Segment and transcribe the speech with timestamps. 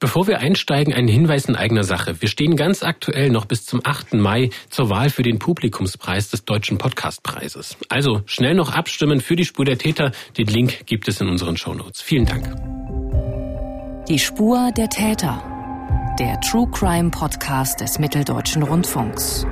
[0.00, 2.22] Bevor wir einsteigen, ein Hinweis in eigener Sache.
[2.22, 4.14] Wir stehen ganz aktuell noch bis zum 8.
[4.14, 7.76] Mai zur Wahl für den Publikumspreis des Deutschen Podcastpreises.
[7.90, 10.12] Also schnell noch abstimmen für die Spur der Täter.
[10.38, 12.00] Den Link gibt es in unseren Shownotes.
[12.00, 12.46] Vielen Dank.
[14.08, 15.44] Die Spur der Täter.
[16.18, 19.46] Der True Crime Podcast des Mitteldeutschen Rundfunks.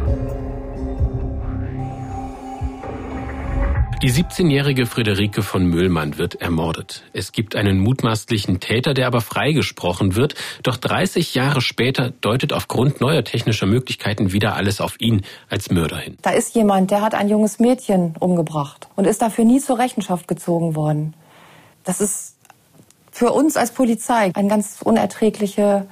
[4.01, 7.03] Die 17-jährige Friederike von Müllmann wird ermordet.
[7.13, 10.37] Es gibt einen mutmaßlichen Täter, der aber freigesprochen wird.
[10.63, 15.97] Doch 30 Jahre später deutet aufgrund neuer technischer Möglichkeiten wieder alles auf ihn als Mörder
[15.97, 16.17] hin.
[16.23, 20.29] Da ist jemand, der hat ein junges Mädchen umgebracht und ist dafür nie zur Rechenschaft
[20.29, 21.15] gezogen worden.
[21.83, 22.37] Das ist
[23.11, 25.89] für uns als Polizei eine ganz unerträgliche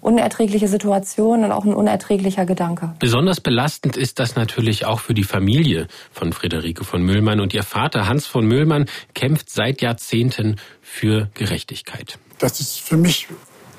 [0.00, 2.94] unerträgliche Situation und auch ein unerträglicher Gedanke.
[2.98, 7.62] Besonders belastend ist das natürlich auch für die Familie von Friederike von Müllmann und ihr
[7.62, 12.18] Vater Hans von Müllmann kämpft seit Jahrzehnten für Gerechtigkeit.
[12.38, 13.26] Das ist für mich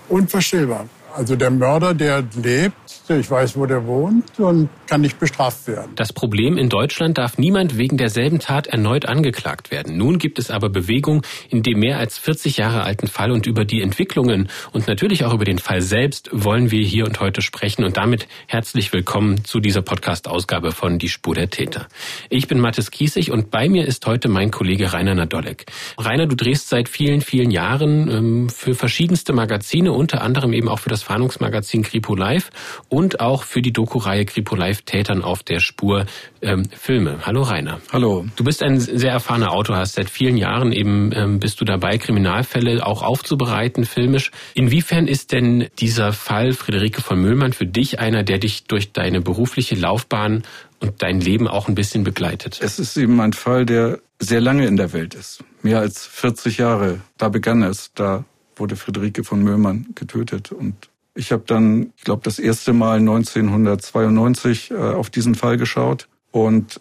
[0.09, 0.88] unvorstellbar.
[1.20, 2.78] Also der Mörder, der lebt,
[3.09, 5.92] ich weiß, wo der wohnt und kann nicht bestraft werden.
[5.95, 9.98] Das Problem in Deutschland darf niemand wegen derselben Tat erneut angeklagt werden.
[9.98, 13.66] Nun gibt es aber Bewegung in dem mehr als 40 Jahre alten Fall und über
[13.66, 17.83] die Entwicklungen und natürlich auch über den Fall selbst wollen wir hier und heute sprechen
[17.83, 21.89] und damit herzlich willkommen zu dieser Podcast-Ausgabe von Die Spur der Täter.
[22.30, 25.66] Ich bin Mathis Kiesig und bei mir ist heute mein Kollege Rainer Nadolek.
[25.98, 30.80] Rainer, du drehst seit vielen, vielen Jahren ähm, für verschiedenste Magazine, unter anderem eben auch
[30.80, 32.52] für das Fahndungsmagazin Kripo Live
[32.88, 36.05] und auch für die Doku-Reihe Kripo Live Tätern auf der Spur
[36.43, 37.25] ähm, Filme.
[37.25, 37.81] Hallo Rainer.
[37.91, 38.27] Hallo.
[38.35, 41.97] Du bist ein sehr erfahrener Autor, hast seit vielen Jahren eben ähm, bist du dabei,
[41.97, 44.30] Kriminalfälle auch aufzubereiten, filmisch.
[44.53, 49.19] Inwiefern ist denn dieser Fall Friederike von Müllmann für dich einer, der dich durch deine
[49.19, 50.43] berufliche Laufbahn
[50.80, 52.59] und dein Leben auch ein bisschen begleitet?
[52.61, 55.43] Es ist eben ein Fall, der sehr lange in der Welt ist.
[55.63, 56.99] Mehr als 40 Jahre.
[57.17, 57.91] Da begann es.
[57.95, 58.25] Da
[58.57, 60.89] wurde Friederike von Müllmann getötet und
[61.20, 66.08] ich habe dann, ich glaube, das erste Mal 1992 äh, auf diesen Fall geschaut.
[66.31, 66.80] Und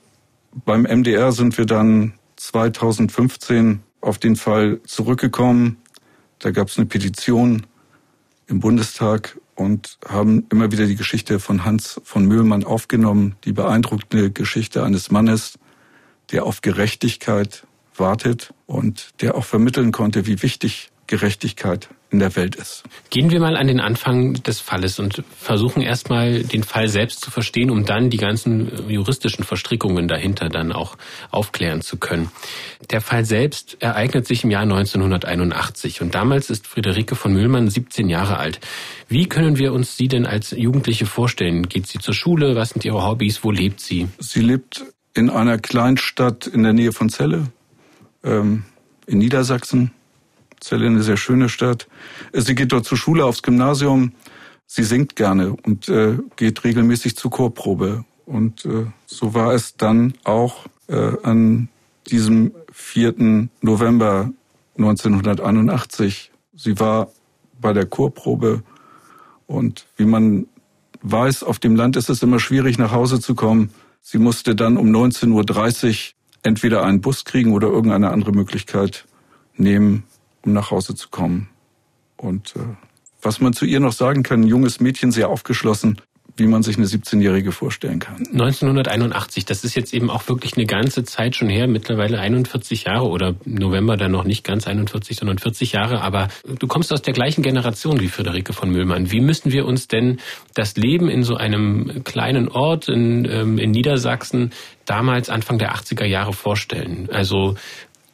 [0.65, 5.79] beim MDR sind wir dann 2015 auf den Fall zurückgekommen.
[6.39, 7.67] Da gab es eine Petition
[8.47, 13.35] im Bundestag und haben immer wieder die Geschichte von Hans von Mühlmann aufgenommen.
[13.43, 15.59] Die beeindruckende Geschichte eines Mannes,
[16.31, 22.57] der auf Gerechtigkeit wartet und der auch vermitteln konnte, wie wichtig Gerechtigkeit in der Welt
[22.57, 22.85] ist.
[23.11, 27.31] Gehen wir mal an den Anfang des Falles und versuchen erstmal den Fall selbst zu
[27.31, 30.97] verstehen, um dann die ganzen juristischen Verstrickungen dahinter dann auch
[31.31, 32.31] aufklären zu können.
[32.91, 38.09] Der Fall selbst ereignet sich im Jahr 1981 und damals ist Friederike von Müllmann 17
[38.09, 38.61] Jahre alt.
[39.09, 41.69] Wie können wir uns sie denn als Jugendliche vorstellen?
[41.69, 42.57] Geht sie zur Schule?
[42.57, 43.45] Was sind ihre Hobbys?
[43.45, 44.09] Wo lebt sie?
[44.19, 47.49] Sie lebt in einer Kleinstadt in der Nähe von Celle
[48.25, 48.65] ähm,
[49.07, 49.93] in Niedersachsen
[50.61, 51.89] Celle eine sehr schöne Stadt.
[52.33, 54.13] Sie geht dort zur Schule, aufs Gymnasium.
[54.67, 58.05] Sie singt gerne und äh, geht regelmäßig zur Chorprobe.
[58.27, 61.69] Und äh, so war es dann auch äh, an
[62.07, 63.49] diesem 4.
[63.63, 64.31] November
[64.77, 66.31] 1981.
[66.55, 67.11] Sie war
[67.61, 68.63] bei der Chorprobe
[69.47, 70.47] und wie man
[71.03, 73.71] weiß, auf dem Land ist es immer schwierig, nach Hause zu kommen.
[74.01, 79.07] Sie musste dann um 19.30 Uhr entweder einen Bus kriegen oder irgendeine andere Möglichkeit
[79.57, 80.05] nehmen,
[80.49, 81.49] um nach Hause zu kommen.
[82.17, 82.61] Und äh,
[83.23, 86.01] was man zu ihr noch sagen kann, ein junges Mädchen, sehr aufgeschlossen,
[86.39, 88.19] wie man sich eine 17-Jährige vorstellen kann.
[88.33, 93.09] 1981, das ist jetzt eben auch wirklich eine ganze Zeit schon her, mittlerweile 41 Jahre
[93.09, 96.29] oder November dann noch nicht ganz 41, sondern 40 Jahre, aber
[96.59, 99.11] du kommst aus der gleichen Generation wie Friederike von Müllmann.
[99.11, 100.19] Wie müssen wir uns denn
[100.55, 104.53] das Leben in so einem kleinen Ort in, ähm, in Niedersachsen
[104.85, 107.09] damals Anfang der 80er Jahre vorstellen?
[107.11, 107.57] Also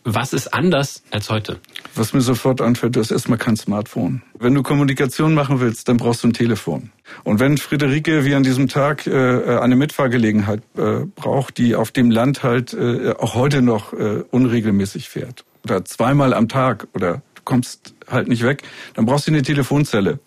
[0.04, 1.58] was ist anders als heute?
[1.94, 4.22] Was mir sofort anfällt, du hast erstmal kein Smartphone.
[4.38, 6.90] Wenn du Kommunikation machen willst, dann brauchst du ein Telefon.
[7.24, 12.10] Und wenn Friederike wie an diesem Tag äh, eine Mitfahrgelegenheit äh, braucht, die auf dem
[12.10, 17.42] Land halt äh, auch heute noch äh, unregelmäßig fährt oder zweimal am Tag oder du
[17.44, 18.62] kommst halt nicht weg,
[18.94, 20.18] dann brauchst du eine Telefonzelle.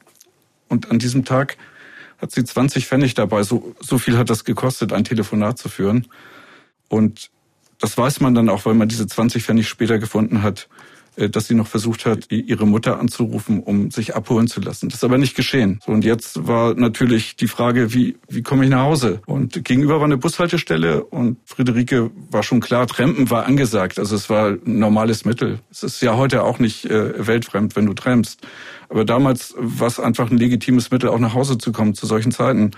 [0.69, 1.57] Und an diesem Tag
[2.17, 3.43] hat sie 20 Pfennig dabei.
[3.43, 6.07] So, so viel hat das gekostet, ein Telefonat zu führen.
[6.89, 7.29] Und
[7.79, 10.67] das weiß man dann auch, weil man diese 20 Pfennig später gefunden hat,
[11.17, 14.89] äh, dass sie noch versucht hat, ihre Mutter anzurufen, um sich abholen zu lassen.
[14.89, 15.79] Das ist aber nicht geschehen.
[15.85, 19.21] und jetzt war natürlich die Frage, wie, wie komme ich nach Hause?
[19.25, 23.99] Und gegenüber war eine Bushaltestelle und Friederike war schon klar, Trampen war angesagt.
[23.99, 25.59] Also es war ein normales Mittel.
[25.71, 28.45] Es ist ja heute auch nicht äh, weltfremd, wenn du trampst.
[28.89, 32.31] Aber damals war es einfach ein legitimes Mittel, auch nach Hause zu kommen zu solchen
[32.31, 32.71] Zeiten.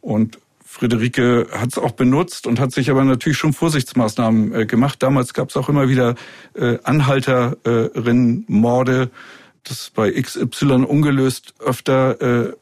[0.00, 0.38] Und
[0.74, 5.00] Friederike hat es auch benutzt und hat sich aber natürlich schon Vorsichtsmaßnahmen äh, gemacht.
[5.04, 6.16] Damals gab es auch immer wieder
[6.54, 9.10] äh, Anhalterinnenmorde.
[9.62, 12.52] Das ist bei XY ungelöst öfter äh,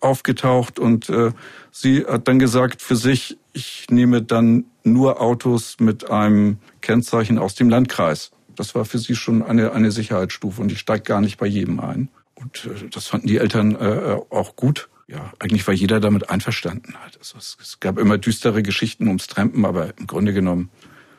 [0.00, 1.32] aufgetaucht und äh,
[1.70, 7.54] sie hat dann gesagt für sich, ich nehme dann nur Autos mit einem Kennzeichen aus
[7.54, 8.32] dem Landkreis.
[8.54, 11.80] Das war für sie schon eine, eine Sicherheitsstufe und ich steige gar nicht bei jedem
[11.80, 12.10] ein.
[12.34, 14.90] Und äh, das fanden die Eltern äh, auch gut.
[15.06, 16.94] Ja, eigentlich war jeder damit einverstanden.
[17.02, 17.18] Halt.
[17.18, 20.70] Also es, es gab immer düstere Geschichten ums Trampen, aber im Grunde genommen,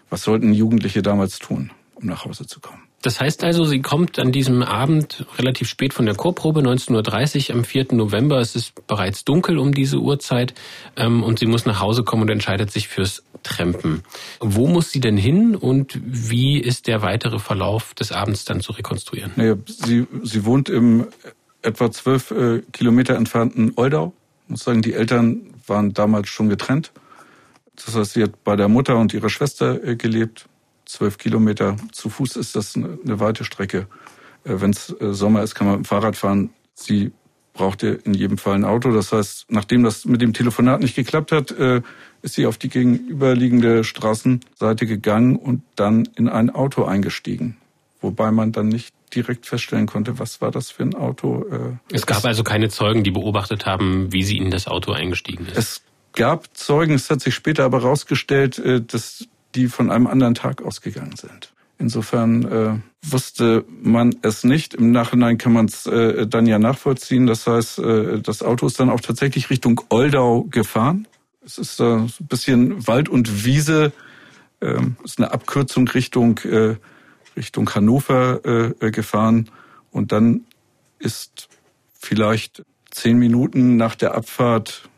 [0.10, 2.82] was sollten Jugendliche damals tun, um nach Hause zu kommen?
[3.06, 7.58] Das heißt also, sie kommt an diesem Abend relativ spät von der Chorprobe, 19.30 Uhr
[7.58, 7.88] am 4.
[7.92, 8.40] November.
[8.40, 10.56] Es ist bereits dunkel um diese Uhrzeit
[10.96, 14.02] ähm, und sie muss nach Hause kommen und entscheidet sich fürs Trampen.
[14.40, 18.72] Wo muss sie denn hin und wie ist der weitere Verlauf des Abends dann zu
[18.72, 19.34] rekonstruieren?
[19.36, 21.06] Naja, sie, sie wohnt im
[21.66, 24.14] etwa zwölf äh, Kilometer entfernten Oldau.
[24.46, 26.92] Ich muss sagen, die Eltern waren damals schon getrennt.
[27.76, 30.48] Das heißt, sie hat bei der Mutter und ihrer Schwester äh, gelebt
[30.86, 31.76] zwölf Kilometer.
[31.92, 33.88] Zu Fuß ist das eine, eine weite Strecke.
[34.44, 36.52] Äh, Wenn es äh, Sommer ist, kann man mit dem Fahrrad fahren.
[36.74, 37.12] Sie
[37.54, 38.92] brauchte in jedem Fall ein Auto.
[38.92, 41.82] Das heißt, nachdem das mit dem Telefonat nicht geklappt hat, äh,
[42.22, 47.58] ist sie auf die gegenüberliegende Straßenseite gegangen und dann in ein Auto eingestiegen.
[48.02, 51.46] Wobei man dann nicht direkt feststellen konnte, was war das für ein Auto.
[51.92, 55.58] Es gab also keine Zeugen, die beobachtet haben, wie sie in das Auto eingestiegen ist.
[55.58, 55.82] Es
[56.14, 61.16] gab Zeugen, es hat sich später aber herausgestellt, dass die von einem anderen Tag ausgegangen
[61.16, 61.54] sind.
[61.78, 62.80] Insofern äh,
[63.12, 64.74] wusste man es nicht.
[64.74, 67.28] Im Nachhinein kann man es äh, dann ja nachvollziehen.
[67.28, 71.08] Das heißt, äh, das Auto ist dann auch tatsächlich Richtung Oldau gefahren.
[71.46, 73.92] Es ist da äh, ein bisschen Wald und Wiese.
[74.62, 76.76] Äh, ist eine Abkürzung Richtung äh,
[77.36, 79.50] Richtung Hannover äh, gefahren.
[79.92, 80.46] Und dann
[81.00, 81.50] ist
[82.00, 84.90] vielleicht zehn Minuten nach der Abfahrt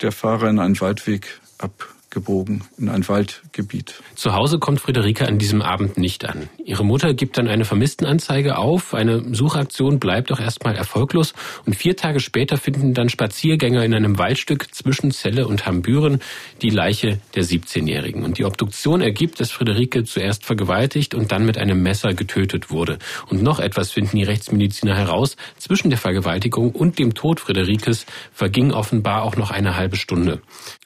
[0.00, 4.02] der Fahrer in einen Waldweg ab gebogen in ein Waldgebiet.
[4.14, 6.48] Zu Hause kommt Friederike an diesem Abend nicht an.
[6.64, 8.94] Ihre Mutter gibt dann eine Vermisstenanzeige auf.
[8.94, 11.34] Eine Suchaktion bleibt auch erstmal erfolglos.
[11.66, 16.20] Und vier Tage später finden dann Spaziergänger in einem Waldstück zwischen Celle und Hambüren
[16.62, 18.24] die Leiche der 17-Jährigen.
[18.24, 22.98] Und die Obduktion ergibt, dass Friederike zuerst vergewaltigt und dann mit einem Messer getötet wurde.
[23.28, 25.36] Und noch etwas finden die Rechtsmediziner heraus.
[25.58, 30.40] Zwischen der Vergewaltigung und dem Tod Friederikes verging offenbar auch noch eine halbe Stunde.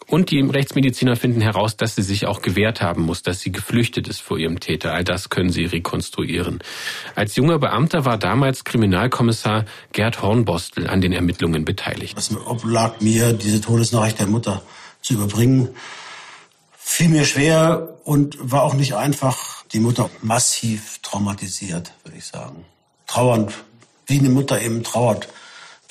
[0.06, 4.08] Und die Rechtsmediziner finden heraus, dass sie sich auch gewehrt haben muss, dass sie geflüchtet
[4.08, 4.92] ist vor ihrem Täter.
[4.92, 6.60] All das können sie rekonstruieren.
[7.14, 12.16] Als junger Beamter war damals Kriminalkommissar Gerd Hornbostel an den Ermittlungen beteiligt.
[12.18, 14.62] Es oblag mir, diese Todesnachricht der Mutter
[15.00, 15.68] zu überbringen.
[16.76, 19.64] Fiel mir schwer und war auch nicht einfach.
[19.72, 22.64] Die Mutter massiv traumatisiert, würde ich sagen.
[23.06, 23.52] Trauernd,
[24.06, 25.28] wie eine Mutter eben trauert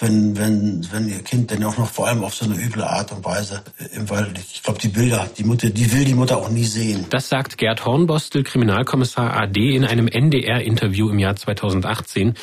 [0.02, 3.12] wenn, wenn, wenn ihr Kind dann auch noch vor allem auf so eine üble Art
[3.12, 3.62] und Weise
[3.94, 4.38] im Wald.
[4.54, 7.06] Ich glaube, die Bilder, die Mutter, die will die Mutter auch nie sehen.
[7.10, 12.34] Das sagt Gerd Hornbostel, Kriminalkommissar AD, in einem NDR-Interview im Jahr 2018.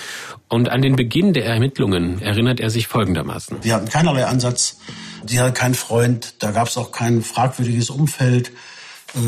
[0.48, 3.58] Und an den Beginn der Ermittlungen erinnert er sich folgendermaßen.
[3.62, 4.78] Wir hatten keinerlei Ansatz.
[5.26, 6.34] Sie hatte keinen Freund.
[6.38, 8.52] Da gab es auch kein fragwürdiges Umfeld.
[9.14, 9.18] Äh,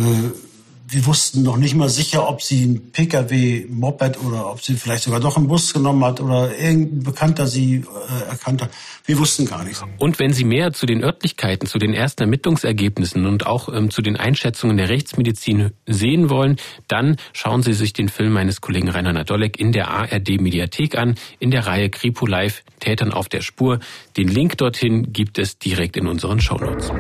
[0.90, 5.04] wir wussten noch nicht mal sicher, ob sie ein Pkw, Moped oder ob sie vielleicht
[5.04, 8.70] sogar doch einen Bus genommen hat oder irgendein Bekannter sie äh, erkannt hat.
[9.06, 9.82] Wir wussten gar nichts.
[9.98, 14.02] Und wenn Sie mehr zu den Örtlichkeiten, zu den ersten Ermittlungsergebnissen und auch ähm, zu
[14.02, 16.56] den Einschätzungen der Rechtsmedizin sehen wollen,
[16.88, 21.14] dann schauen Sie sich den Film meines Kollegen Rainer Nadolek in der ARD Mediathek an,
[21.38, 23.78] in der Reihe Kripo Live Tätern auf der Spur.
[24.16, 26.90] Den Link dorthin gibt es direkt in unseren Shownotes.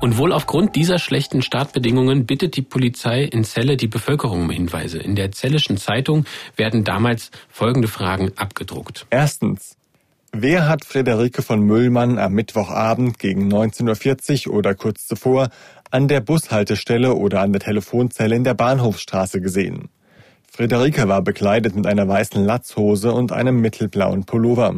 [0.00, 4.98] Und wohl aufgrund dieser schlechten Startbedingungen bittet die Polizei in Celle die Bevölkerung um Hinweise.
[4.98, 6.24] In der Zellischen Zeitung
[6.56, 9.06] werden damals folgende Fragen abgedruckt.
[9.10, 9.76] Erstens.
[10.32, 15.50] Wer hat Friederike von Müllmann am Mittwochabend gegen 19.40 Uhr oder kurz zuvor
[15.90, 19.90] an der Bushaltestelle oder an der Telefonzelle in der Bahnhofsstraße gesehen?
[20.50, 24.76] Friederike war bekleidet mit einer weißen Latzhose und einem mittelblauen Pullover.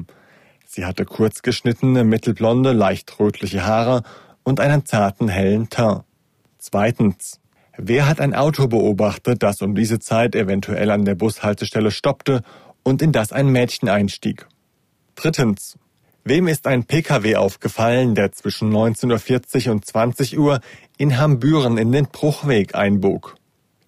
[0.67, 4.03] Sie hatte kurz geschnittene, mittelblonde, leicht rötliche Haare
[4.45, 6.05] und einen zarten hellen Teint.
[6.59, 7.41] Zweitens.
[7.77, 12.43] Wer hat ein Auto beobachtet, das um diese Zeit eventuell an der Bushaltestelle stoppte
[12.83, 14.47] und in das ein Mädchen einstieg?
[15.15, 15.79] Drittens.
[16.25, 20.61] Wem ist ein Pkw aufgefallen, der zwischen 19.40 Uhr und 20 Uhr
[20.97, 23.35] in Hambüren in den Bruchweg einbog?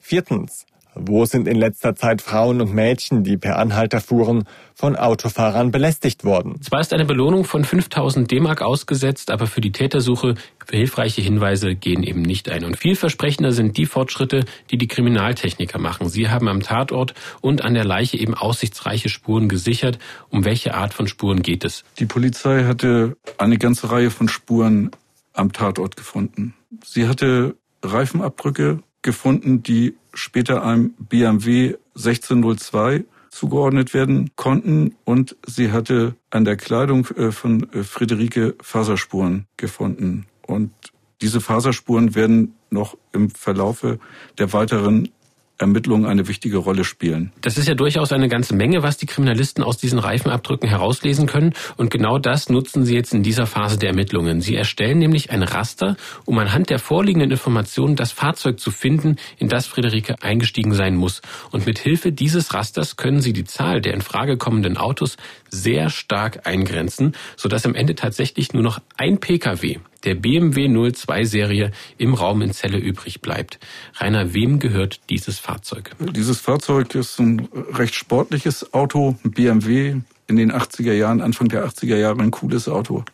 [0.00, 0.66] Viertens.
[0.94, 6.24] Wo sind in letzter Zeit Frauen und Mädchen, die per Anhalter fuhren, von Autofahrern belästigt
[6.24, 6.60] worden?
[6.62, 10.34] Zwar ist eine Belohnung von 5000 D-Mark ausgesetzt, aber für die Tätersuche
[10.64, 12.64] für hilfreiche Hinweise gehen eben nicht ein.
[12.64, 16.08] Und vielversprechender sind die Fortschritte, die die Kriminaltechniker machen.
[16.08, 19.98] Sie haben am Tatort und an der Leiche eben aussichtsreiche Spuren gesichert.
[20.30, 21.84] Um welche Art von Spuren geht es?
[21.98, 24.90] Die Polizei hatte eine ganze Reihe von Spuren
[25.32, 26.54] am Tatort gefunden.
[26.84, 36.14] Sie hatte Reifenabdrücke gefunden, die später einem BMW 1602 zugeordnet werden konnten und sie hatte
[36.30, 40.26] an der Kleidung äh, von äh, Friederike Faserspuren gefunden.
[40.46, 40.72] Und
[41.20, 43.98] diese Faserspuren werden noch im Verlaufe
[44.38, 45.08] der weiteren
[45.58, 47.32] Ermittlungen eine wichtige Rolle spielen.
[47.40, 51.54] Das ist ja durchaus eine ganze Menge, was die Kriminalisten aus diesen Reifenabdrücken herauslesen können.
[51.76, 54.40] Und genau das nutzen sie jetzt in dieser Phase der Ermittlungen.
[54.40, 59.48] Sie erstellen nämlich ein Raster, um anhand der vorliegenden Informationen das Fahrzeug zu finden, in
[59.48, 61.22] das Friederike eingestiegen sein muss.
[61.52, 65.16] Und mit Hilfe dieses Rasters können sie die Zahl der in Frage kommenden Autos
[65.54, 71.70] sehr stark eingrenzen, sodass am Ende tatsächlich nur noch ein Pkw der BMW 02 Serie
[71.98, 73.58] im Raum in Celle übrig bleibt.
[73.96, 75.92] Rainer, wem gehört dieses Fahrzeug?
[75.98, 79.96] Dieses Fahrzeug ist ein recht sportliches Auto, ein BMW
[80.26, 83.04] in den 80er Jahren, Anfang der 80er Jahre ein cooles Auto.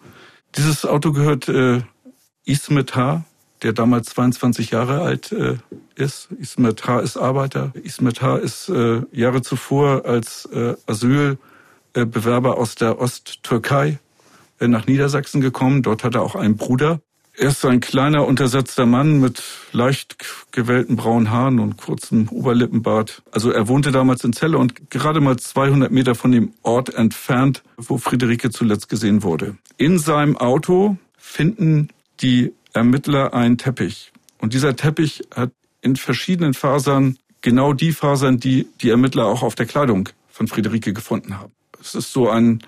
[0.56, 1.80] Dieses Auto gehört äh,
[2.44, 3.24] Ismet H.,
[3.62, 5.56] der damals 22 Jahre alt äh,
[5.94, 6.28] ist.
[6.32, 7.00] Ismet H.
[7.00, 7.72] ist Arbeiter.
[7.74, 8.36] Ismet H.
[8.36, 10.74] ist äh, Jahre zuvor als äh,
[11.94, 13.98] Asylbewerber aus der Osttürkei
[14.58, 15.82] äh, nach Niedersachsen gekommen.
[15.82, 17.00] Dort hat er auch einen Bruder.
[17.36, 19.42] Er ist ein kleiner, untersetzter Mann mit
[19.72, 20.16] leicht
[20.52, 23.22] gewellten braunen Haaren und kurzem Oberlippenbart.
[23.30, 27.62] Also er wohnte damals in Celle und gerade mal 200 Meter von dem Ort entfernt,
[27.76, 29.56] wo Friederike zuletzt gesehen wurde.
[29.78, 31.88] In seinem Auto finden
[32.20, 34.12] die Ermittler einen Teppich.
[34.38, 39.54] Und dieser Teppich hat in verschiedenen Fasern genau die Fasern, die die Ermittler auch auf
[39.54, 41.52] der Kleidung von Friederike gefunden haben.
[41.80, 42.62] Es ist so ein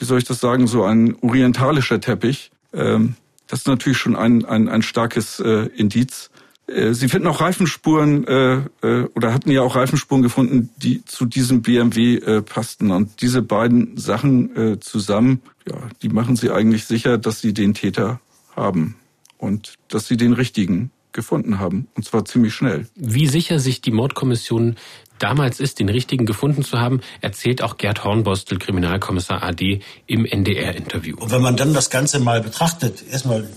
[0.00, 2.50] wie soll ich das sagen, so ein orientalischer Teppich.
[2.72, 3.14] Ähm,
[3.46, 6.30] das ist natürlich schon ein, ein, ein starkes äh, Indiz.
[6.66, 11.26] Äh, Sie finden auch Reifenspuren äh, äh, oder hatten ja auch Reifenspuren gefunden, die zu
[11.26, 12.90] diesem BMW äh, passten.
[12.90, 17.74] Und diese beiden Sachen äh, zusammen, ja, die machen Sie eigentlich sicher, dass Sie den
[17.74, 18.20] Täter
[18.56, 18.96] haben
[19.36, 21.88] und dass Sie den richtigen gefunden haben.
[21.94, 22.86] Und zwar ziemlich schnell.
[22.94, 24.76] Wie sicher sich die Mordkommission
[25.18, 31.16] damals ist, den richtigen gefunden zu haben, erzählt auch Gerd Hornbostel, Kriminalkommissar AD, im NDR-Interview.
[31.18, 33.48] Und wenn man dann das Ganze mal betrachtet, erstmal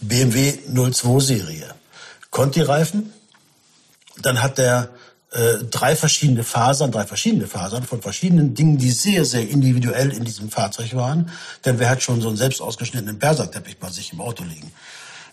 [0.00, 1.74] BMW 02 Serie,
[2.30, 3.12] Conti-Reifen,
[4.20, 4.90] dann hat der
[5.34, 10.24] äh, drei verschiedene Fasern, drei verschiedene Fasern von verschiedenen Dingen, die sehr, sehr individuell in
[10.24, 11.30] diesem Fahrzeug waren.
[11.64, 14.70] Denn wer hat schon so einen selbst ausgeschnittenen Perserteppich bei sich im Auto liegen?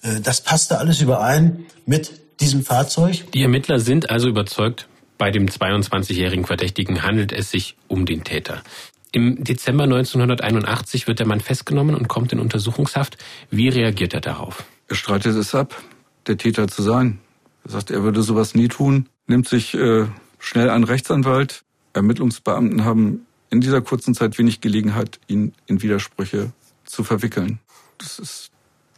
[0.01, 3.31] Äh, das passte alles überein mit diesem Fahrzeug.
[3.33, 8.63] Die Ermittler sind also überzeugt, bei dem 22-jährigen Verdächtigen handelt es sich um den Täter.
[9.11, 13.17] Im Dezember 1981 wird der Mann festgenommen und kommt in Untersuchungshaft.
[13.49, 14.63] Wie reagiert er darauf?
[14.87, 15.81] Er streitet es ab,
[16.27, 17.19] der Täter zu sein.
[17.65, 20.07] Er sagt, er würde sowas nie tun, nimmt sich äh,
[20.39, 21.63] schnell einen Rechtsanwalt.
[21.93, 26.53] Ermittlungsbeamten haben in dieser kurzen Zeit wenig Gelegenheit, ihn in Widersprüche
[26.85, 27.59] zu verwickeln.
[27.97, 28.50] Das ist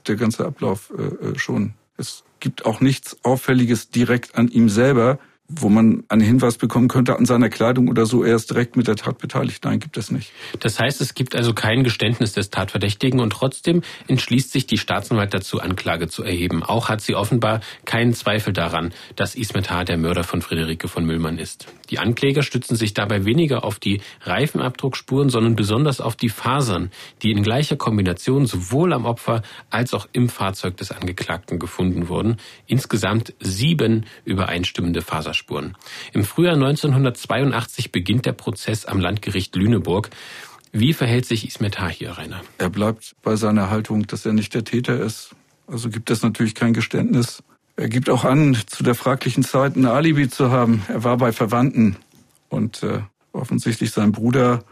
[0.07, 1.74] der ganze Ablauf äh, äh schon.
[1.98, 5.19] Es gibt auch nichts Auffälliges direkt an ihm selber,
[5.50, 8.88] wo man einen Hinweis bekommen könnte an seiner Kleidung oder so, er ist direkt mit
[8.88, 9.63] der Tat beteiligt.
[9.65, 10.31] Nein, gibt es nicht.
[10.59, 15.33] Das heißt, es gibt also kein Geständnis des Tatverdächtigen und trotzdem entschließt sich die Staatsanwalt
[15.33, 16.63] dazu, Anklage zu erheben.
[16.63, 19.83] Auch hat sie offenbar keinen Zweifel daran, dass Ismet H.
[19.83, 21.67] der Mörder von Friederike von Müllmann ist.
[21.89, 26.89] Die Ankläger stützen sich dabei weniger auf die Reifenabdruckspuren, sondern besonders auf die Fasern,
[27.21, 32.38] die in gleicher Kombination sowohl am Opfer als auch im Fahrzeug des Angeklagten gefunden wurden.
[32.65, 35.32] Insgesamt sieben übereinstimmende Fasern.
[35.33, 35.77] Spuren.
[36.13, 40.09] Im Frühjahr 1982 beginnt der Prozess am Landgericht Lüneburg.
[40.71, 41.89] Wie verhält sich Ismet H.
[41.89, 42.41] hier, Rainer?
[42.57, 45.35] Er bleibt bei seiner Haltung, dass er nicht der Täter ist.
[45.67, 47.43] Also gibt es natürlich kein Geständnis.
[47.75, 50.83] Er gibt auch an, zu der fraglichen Zeit ein Alibi zu haben.
[50.87, 51.97] Er war bei Verwandten
[52.49, 54.63] und äh, offensichtlich sein Bruder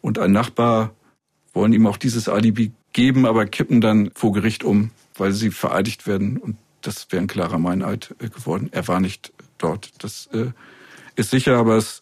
[0.00, 0.94] und ein Nachbar
[1.52, 6.06] wollen ihm auch dieses Alibi geben, aber kippen dann vor Gericht um, weil sie vereidigt
[6.06, 6.36] werden.
[6.36, 8.68] Und das wäre ein klarer Meineid äh, geworden.
[8.72, 9.90] Er war nicht dort.
[9.98, 10.50] Das äh,
[11.16, 12.00] ist sicher, aber es,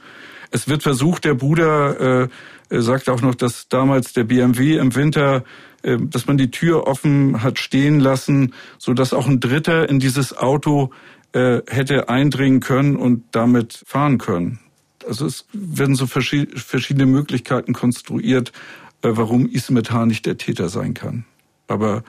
[0.50, 2.28] es wird versucht, der Bruder
[2.70, 5.44] äh, sagt auch noch, dass damals der BMW im Winter,
[5.82, 9.98] äh, dass man die Tür offen hat stehen lassen, so dass auch ein Dritter in
[9.98, 10.90] dieses Auto
[11.32, 14.60] äh, hätte eindringen können und damit fahren können.
[15.06, 18.52] Also es werden so verschiedene Möglichkeiten konstruiert,
[19.02, 20.06] äh, warum Ismet H.
[20.06, 21.24] nicht der Täter sein kann.
[21.66, 22.02] Aber äh,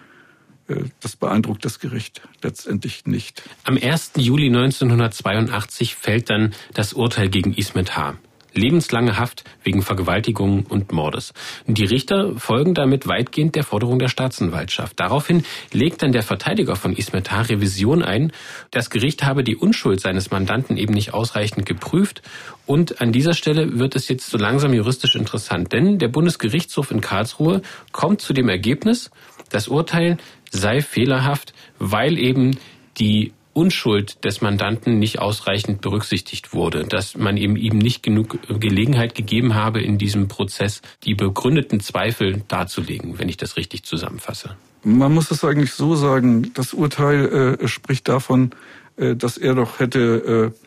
[0.99, 3.43] das beeindruckt das Gericht letztendlich nicht.
[3.63, 4.13] Am 1.
[4.17, 8.15] Juli 1982 fällt dann das Urteil gegen Ismet H.
[8.53, 11.33] Lebenslange Haft wegen Vergewaltigung und Mordes.
[11.67, 14.99] Die Richter folgen damit weitgehend der Forderung der Staatsanwaltschaft.
[14.99, 17.43] Daraufhin legt dann der Verteidiger von Ismet H.
[17.43, 18.31] Revision ein.
[18.71, 22.21] Das Gericht habe die Unschuld seines Mandanten eben nicht ausreichend geprüft.
[22.65, 27.01] Und an dieser Stelle wird es jetzt so langsam juristisch interessant, denn der Bundesgerichtshof in
[27.01, 27.61] Karlsruhe
[27.91, 29.11] kommt zu dem Ergebnis,
[29.49, 30.17] das Urteil
[30.51, 32.57] sei fehlerhaft, weil eben
[32.97, 39.15] die Unschuld des Mandanten nicht ausreichend berücksichtigt wurde, dass man eben ihm nicht genug Gelegenheit
[39.15, 44.55] gegeben habe, in diesem Prozess die begründeten Zweifel darzulegen, wenn ich das richtig zusammenfasse.
[44.83, 48.51] Man muss es eigentlich so sagen, das Urteil äh, spricht davon,
[48.95, 50.65] äh, dass er doch hätte äh,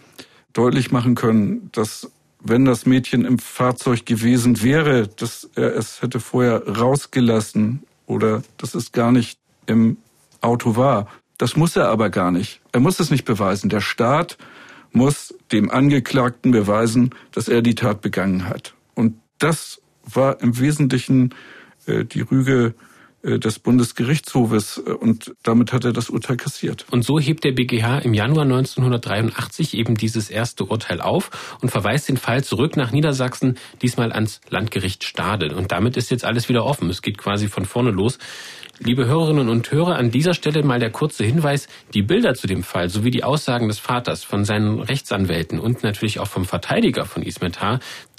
[0.52, 2.10] deutlich machen können, dass
[2.44, 8.74] wenn das Mädchen im Fahrzeug gewesen wäre, dass er es hätte vorher rausgelassen oder dass
[8.74, 9.98] es gar nicht im
[10.40, 11.08] Auto war.
[11.38, 12.60] Das muss er aber gar nicht.
[12.72, 13.68] Er muss es nicht beweisen.
[13.68, 14.38] Der Staat
[14.92, 18.74] muss dem Angeklagten beweisen, dass er die Tat begangen hat.
[18.94, 21.34] Und das war im Wesentlichen
[21.86, 22.74] äh, die Rüge
[23.22, 26.86] äh, des Bundesgerichtshofes äh, und damit hat er das Urteil kassiert.
[26.90, 32.08] Und so hebt der BGH im Januar 1983 eben dieses erste Urteil auf und verweist
[32.08, 35.54] den Fall zurück nach Niedersachsen, diesmal ans Landgericht Stade.
[35.54, 36.90] Und damit ist jetzt alles wieder offen.
[36.90, 38.18] Es geht quasi von vorne los.
[38.84, 42.64] Liebe Hörerinnen und Hörer, an dieser Stelle mal der kurze Hinweis, die Bilder zu dem
[42.64, 47.22] Fall sowie die Aussagen des Vaters von seinen Rechtsanwälten und natürlich auch vom Verteidiger von
[47.22, 47.60] Ismet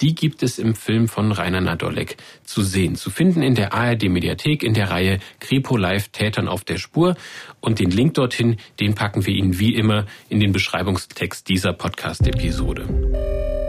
[0.00, 4.04] die gibt es im Film von Rainer Nadolek zu sehen, zu finden in der ARD
[4.04, 7.14] Mediathek in der Reihe Kripo Live Tätern auf der Spur
[7.60, 13.63] und den Link dorthin, den packen wir Ihnen wie immer in den Beschreibungstext dieser Podcast-Episode.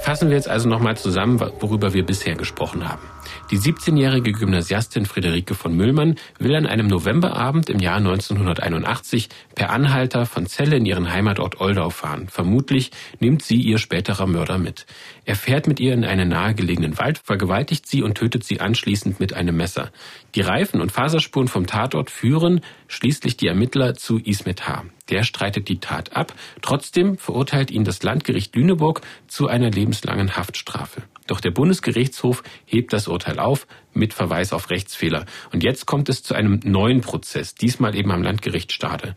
[0.00, 3.02] Fassen wir jetzt also nochmal zusammen, worüber wir bisher gesprochen haben.
[3.50, 10.26] Die 17-jährige Gymnasiastin Friederike von Müllmann will an einem Novemberabend im Jahr 1981 per Anhalter
[10.26, 12.28] von Celle in ihren Heimatort Oldau fahren.
[12.28, 12.90] Vermutlich
[13.20, 14.86] nimmt sie ihr späterer Mörder mit.
[15.28, 19.34] Er fährt mit ihr in einen nahegelegenen Wald, vergewaltigt sie und tötet sie anschließend mit
[19.34, 19.92] einem Messer.
[20.34, 24.86] Die Reifen und Faserspuren vom Tatort führen schließlich die Ermittler zu Ismet H.
[25.10, 26.32] Der streitet die Tat ab.
[26.62, 31.02] Trotzdem verurteilt ihn das Landgericht Lüneburg zu einer lebenslangen Haftstrafe.
[31.26, 35.26] Doch der Bundesgerichtshof hebt das Urteil auf mit Verweis auf Rechtsfehler.
[35.52, 39.14] Und jetzt kommt es zu einem neuen Prozess, diesmal eben am Landgericht Stade.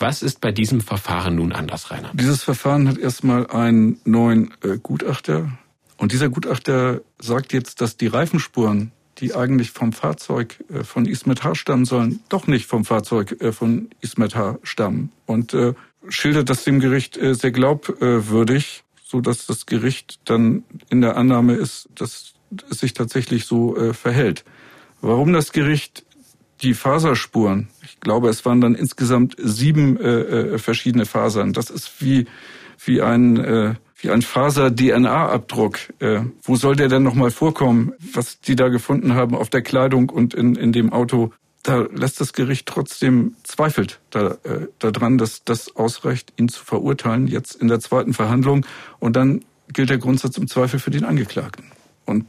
[0.00, 2.10] Was ist bei diesem Verfahren nun anders, Rainer?
[2.14, 5.52] Dieses Verfahren hat erstmal einen neuen äh, Gutachter.
[5.96, 11.44] Und dieser Gutachter sagt jetzt, dass die Reifenspuren, die eigentlich vom Fahrzeug äh, von Ismet
[11.44, 11.54] H.
[11.54, 14.58] stammen sollen, doch nicht vom Fahrzeug äh, von Ismet H.
[14.64, 15.12] stammen.
[15.26, 15.74] Und äh,
[16.08, 21.54] schildert das dem Gericht äh, sehr glaubwürdig so dass das Gericht dann in der Annahme
[21.54, 22.34] ist, dass
[22.70, 24.44] es sich tatsächlich so äh, verhält.
[25.00, 26.04] Warum das Gericht
[26.62, 31.52] die Faserspuren, ich glaube, es waren dann insgesamt sieben äh, äh, verschiedene Fasern.
[31.52, 32.26] Das ist wie
[32.84, 35.78] wie ein äh, wie ein Faser-DNA-Abdruck.
[35.98, 40.08] Äh, wo soll der denn nochmal vorkommen, was die da gefunden haben auf der Kleidung
[40.08, 41.32] und in, in dem Auto?
[41.62, 47.26] da lässt das Gericht trotzdem zweifelt da, äh, daran, dass das ausreicht, ihn zu verurteilen,
[47.26, 48.64] jetzt in der zweiten Verhandlung.
[48.98, 51.66] Und dann gilt der Grundsatz im Zweifel für den Angeklagten.
[52.06, 52.26] Und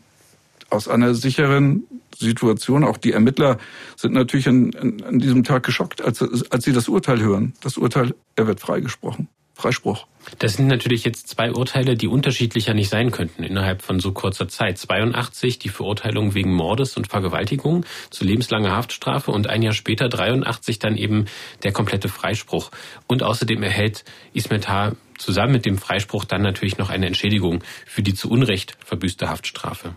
[0.70, 1.84] aus einer sicheren
[2.18, 3.58] Situation, auch die Ermittler
[3.96, 6.22] sind natürlich an, an, an diesem Tag geschockt, als,
[6.52, 7.54] als sie das Urteil hören.
[7.62, 9.28] Das Urteil, er wird freigesprochen.
[9.62, 10.08] Freispruch.
[10.40, 14.48] Das sind natürlich jetzt zwei Urteile, die unterschiedlicher nicht sein könnten innerhalb von so kurzer
[14.48, 14.78] Zeit.
[14.78, 20.80] 82 die Verurteilung wegen Mordes und Vergewaltigung zu lebenslanger Haftstrafe und ein Jahr später 83
[20.80, 21.26] dann eben
[21.64, 22.72] der komplette Freispruch.
[23.08, 24.94] Und außerdem erhält Ismet H.
[25.18, 29.96] zusammen mit dem Freispruch dann natürlich noch eine Entschädigung für die zu Unrecht verbüßte Haftstrafe.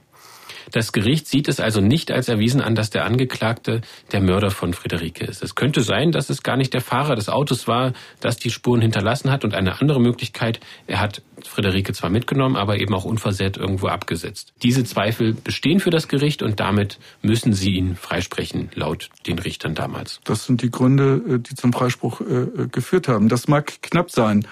[0.73, 3.81] Das Gericht sieht es also nicht als erwiesen an, dass der Angeklagte
[4.13, 5.43] der Mörder von Friederike ist.
[5.43, 8.81] Es könnte sein, dass es gar nicht der Fahrer des Autos war, das die Spuren
[8.81, 13.57] hinterlassen hat und eine andere Möglichkeit, er hat Friederike zwar mitgenommen, aber eben auch unversehrt
[13.57, 14.53] irgendwo abgesetzt.
[14.63, 19.75] Diese Zweifel bestehen für das Gericht und damit müssen sie ihn freisprechen, laut den Richtern
[19.75, 20.21] damals.
[20.25, 23.29] Das sind die Gründe, äh, die zum Freispruch äh, äh, geführt haben.
[23.29, 24.47] Das mag knapp sein.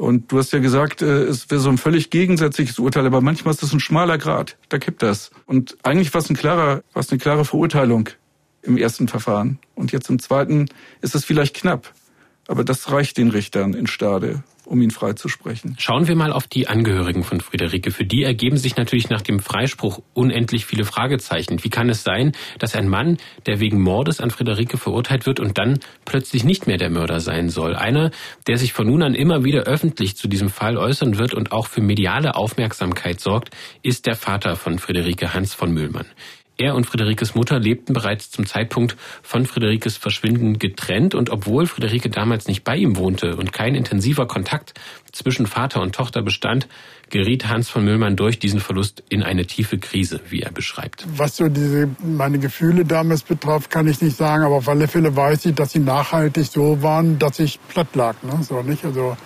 [0.00, 3.52] Und du hast ja gesagt, äh, es wäre so ein völlig gegensätzliches Urteil, aber manchmal
[3.52, 4.56] ist das ein schmaler Grad.
[4.70, 5.30] Da kippt das.
[5.44, 8.08] Und eigentlich war es ein klarer, war es eine klare Verurteilung
[8.62, 9.58] im ersten Verfahren.
[9.74, 10.70] Und jetzt im zweiten
[11.02, 11.92] ist es vielleicht knapp.
[12.50, 15.76] Aber das reicht den Richtern in Stade um ihn freizusprechen.
[15.78, 17.90] Schauen wir mal auf die Angehörigen von Friederike.
[17.90, 21.64] Für die ergeben sich natürlich nach dem Freispruch unendlich viele Fragezeichen.
[21.64, 25.58] Wie kann es sein, dass ein Mann, der wegen Mordes an Friederike verurteilt wird und
[25.58, 27.74] dann plötzlich nicht mehr der Mörder sein soll?
[27.74, 28.12] Einer,
[28.46, 31.66] der sich von nun an immer wieder öffentlich zu diesem Fall äußern wird und auch
[31.66, 33.50] für mediale Aufmerksamkeit sorgt,
[33.82, 36.06] ist der Vater von Friederike Hans von Mühlmann.
[36.60, 42.10] Er und Friederikes Mutter lebten bereits zum Zeitpunkt von Friederikes Verschwinden getrennt und obwohl Friederike
[42.10, 44.74] damals nicht bei ihm wohnte und kein intensiver Kontakt
[45.10, 46.68] zwischen Vater und Tochter bestand,
[47.08, 51.06] geriet Hans von Müllmann durch diesen Verlust in eine tiefe Krise, wie er beschreibt.
[51.16, 55.16] Was so diese, meine Gefühle damals betraf, kann ich nicht sagen, aber auf alle Fälle
[55.16, 58.22] weiß ich, dass sie nachhaltig so waren, dass ich platt lag.
[58.22, 58.42] Ne?
[58.42, 58.84] So, nicht?
[58.84, 59.16] Also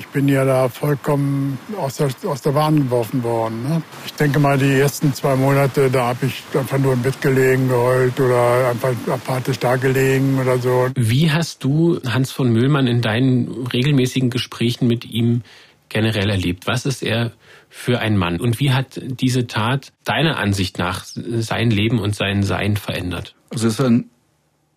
[0.00, 3.62] Ich bin ja da vollkommen aus der, aus der Bahn geworfen worden.
[3.62, 3.82] Ne?
[4.06, 7.68] Ich denke mal, die ersten zwei Monate, da habe ich einfach nur im Bett gelegen,
[7.68, 10.88] geheult oder einfach apathisch da gelegen oder so.
[10.96, 15.42] Wie hast du Hans von Müllmann in deinen regelmäßigen Gesprächen mit ihm
[15.90, 16.66] generell erlebt?
[16.66, 17.32] Was ist er
[17.68, 18.40] für ein Mann?
[18.40, 23.34] Und wie hat diese Tat deiner Ansicht nach sein Leben und sein Sein verändert?
[23.50, 24.08] Also es ist ein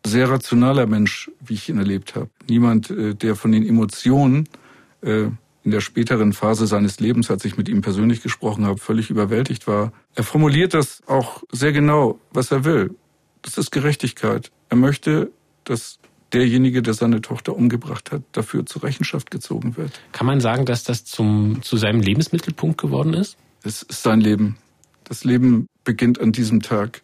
[0.06, 2.30] sehr rationaler Mensch, wie ich ihn erlebt habe.
[2.50, 4.63] Niemand, äh, der von den Emotionen äh,
[5.04, 9.68] in der späteren Phase seines Lebens, als ich mit ihm persönlich gesprochen habe, völlig überwältigt
[9.68, 9.94] war.
[10.16, 12.96] Er formuliert das auch sehr genau, was er will.
[13.42, 14.52] Das ist Gerechtigkeit.
[14.70, 15.32] Er möchte,
[15.64, 16.00] dass
[16.34, 20.02] derjenige, der seine Tochter umgebracht hat, dafür zur Rechenschaft gezogen wird.
[20.12, 23.38] Kann man sagen, dass das zum, zu seinem Lebensmittelpunkt geworden ist?
[23.64, 24.58] Es ist sein Leben.
[25.04, 27.04] Das Leben beginnt an diesem Tag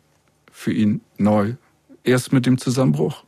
[0.52, 1.54] für ihn neu.
[2.04, 3.24] Erst mit dem Zusammenbruch.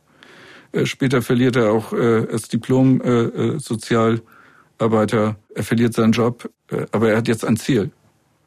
[0.72, 3.58] Äh, später verliert er auch äh, das Diplom äh,
[4.82, 5.36] Sozialarbeiter.
[5.54, 6.50] Er verliert seinen Job,
[6.90, 7.92] aber er hat jetzt ein Ziel.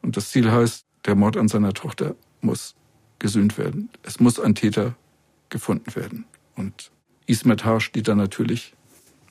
[0.01, 2.75] Und das Ziel heißt, der Mord an seiner Tochter muss
[3.19, 3.89] gesühnt werden.
[4.03, 4.95] Es muss ein Täter
[5.49, 6.25] gefunden werden.
[6.55, 6.91] Und
[7.25, 8.74] Ismet Haar steht da natürlich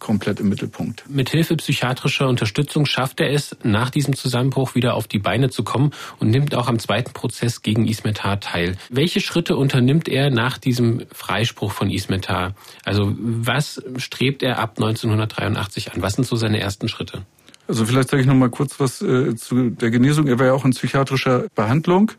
[0.04, 1.04] komplett im Mittelpunkt.
[1.08, 5.64] Mit Hilfe psychiatrischer Unterstützung schafft er es, nach diesem Zusammenbruch wieder auf die Beine zu
[5.64, 8.76] kommen und nimmt auch am zweiten Prozess gegen Ismet Haar teil.
[8.90, 12.54] Welche Schritte unternimmt er nach diesem Freispruch von Ismet Haar?
[12.84, 16.02] Also was strebt er ab 1983 an?
[16.02, 17.22] Was sind so seine ersten Schritte?
[17.66, 20.26] Also vielleicht sage ich noch mal kurz was äh, zu der Genesung.
[20.26, 22.12] Er war ja auch in psychiatrischer Behandlung.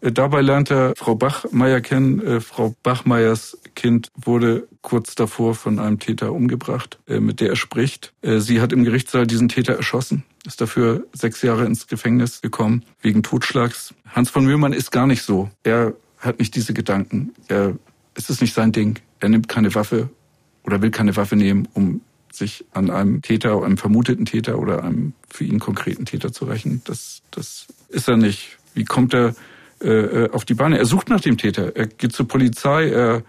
[0.00, 2.20] Äh, dabei lernt er Frau Bachmeier kennen.
[2.20, 7.56] Äh, Frau Bachmeiers Kind wurde kurz davor von einem Täter umgebracht, äh, mit der er
[7.56, 8.12] spricht.
[8.22, 13.22] Sie hat im Gerichtssaal diesen Täter erschossen, ist dafür sechs Jahre ins Gefängnis gekommen, wegen
[13.22, 13.94] Totschlags.
[14.08, 15.50] Hans von Mühlmann ist gar nicht so.
[15.62, 17.32] Er hat nicht diese Gedanken.
[17.46, 17.76] Er,
[18.14, 18.98] es ist nicht sein Ding.
[19.20, 20.10] Er nimmt keine Waffe
[20.64, 22.00] oder will keine Waffe nehmen, um
[22.32, 26.82] sich an einem Täter, einem vermuteten Täter oder einem für ihn konkreten Täter zu rächen.
[26.84, 28.58] Das, das ist er nicht.
[28.74, 29.34] Wie kommt er
[29.82, 30.78] äh, äh, auf die Beine.
[30.78, 31.76] Er sucht nach dem Täter.
[31.76, 33.22] Er geht zur Polizei, er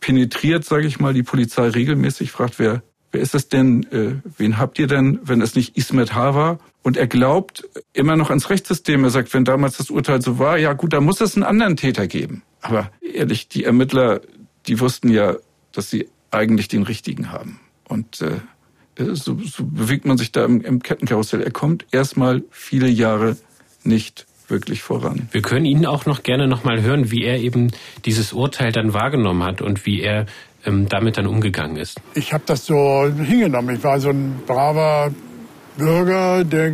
[0.00, 2.82] penetriert, sage ich mal, die Polizei regelmäßig, fragt, wer,
[3.12, 6.34] wer ist es denn, äh, wen habt ihr denn, wenn es nicht Ismet H.
[6.34, 6.58] war?
[6.82, 9.04] Und er glaubt immer noch ans Rechtssystem.
[9.04, 11.76] Er sagt, wenn damals das Urteil so war, ja gut, da muss es einen anderen
[11.76, 12.42] Täter geben.
[12.62, 14.22] Aber ehrlich, die Ermittler,
[14.66, 15.36] die wussten ja,
[15.72, 17.60] dass sie eigentlich den richtigen haben.
[17.86, 18.40] Und äh,
[19.14, 21.42] so, so bewegt man sich da im, im Kettenkarussell.
[21.42, 23.36] Er kommt erstmal viele Jahre
[23.84, 25.28] nicht wirklich voran.
[25.32, 27.70] Wir können ihn auch noch gerne noch mal hören, wie er eben
[28.04, 30.26] dieses Urteil dann wahrgenommen hat und wie er
[30.64, 32.00] ähm, damit dann umgegangen ist.
[32.14, 33.76] Ich habe das so hingenommen.
[33.76, 35.10] Ich war so ein braver
[35.76, 36.72] Bürger, der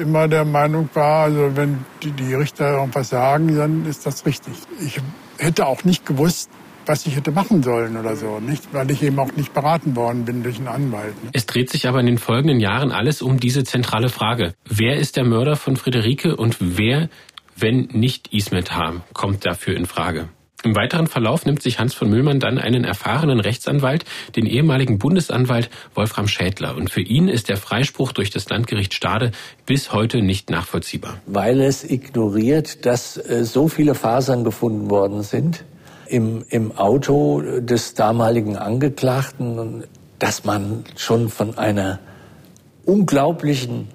[0.00, 4.54] immer der Meinung war, also wenn die, die Richter irgendwas sagen, dann ist das richtig.
[4.80, 5.00] Ich
[5.38, 6.48] hätte auch nicht gewusst,
[6.88, 10.24] was ich hätte machen sollen oder so, nicht, weil ich eben auch nicht beraten worden
[10.24, 11.22] bin durch einen Anwalt.
[11.24, 11.30] Ne?
[11.32, 14.54] Es dreht sich aber in den folgenden Jahren alles um diese zentrale Frage.
[14.68, 17.08] Wer ist der Mörder von Friederike und wer,
[17.56, 20.28] wenn nicht Ismet Harm, kommt dafür in Frage?
[20.66, 25.70] Im weiteren Verlauf nimmt sich Hans von Müllmann dann einen erfahrenen Rechtsanwalt, den ehemaligen Bundesanwalt
[25.94, 26.76] Wolfram Schädler.
[26.76, 29.30] Und für ihn ist der Freispruch durch das Landgericht Stade
[29.64, 31.20] bis heute nicht nachvollziehbar.
[31.26, 35.64] Weil es ignoriert, dass äh, so viele Fasern gefunden worden sind,
[36.08, 39.84] im, im Auto des damaligen Angeklagten,
[40.18, 41.98] dass man schon von einer
[42.84, 43.88] unglaublichen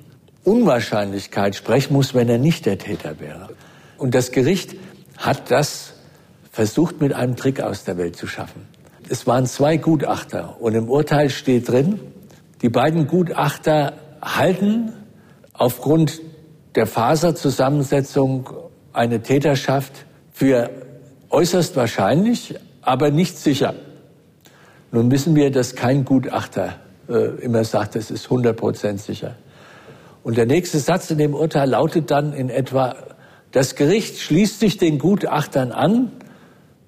[0.43, 3.50] Unwahrscheinlichkeit sprechen muss, wenn er nicht der Täter wäre.
[3.97, 4.76] Und das Gericht
[5.17, 5.93] hat das
[6.52, 8.67] versucht, mit einem Trick aus der Welt zu schaffen.
[9.08, 12.00] Es waren zwei Gutachter und im Urteil steht drin,
[12.62, 14.93] die beiden Gutachter halten
[15.54, 16.21] aufgrund
[16.76, 18.50] der Faserzusammensetzung
[18.93, 20.69] eine Täterschaft für
[21.32, 23.76] äußerst wahrscheinlich, aber nicht sicher.
[24.91, 26.76] Nun wissen wir, dass kein Gutachter
[27.08, 29.36] äh, immer sagt, es ist 100 Prozent sicher.
[30.24, 32.96] Und der nächste Satz in dem Urteil lautet dann in etwa,
[33.52, 36.12] das Gericht schließt sich den Gutachtern an,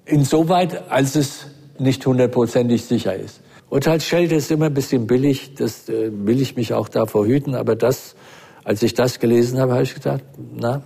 [0.04, 1.46] insoweit, als es
[1.78, 3.40] nicht hundertprozentig sicher ist.
[3.70, 7.74] Urteilsschelte ist immer ein bisschen billig, das äh, will ich mich auch davor hüten, aber
[7.74, 8.14] das,
[8.62, 10.22] als ich das gelesen habe, habe ich gedacht,
[10.54, 10.82] na,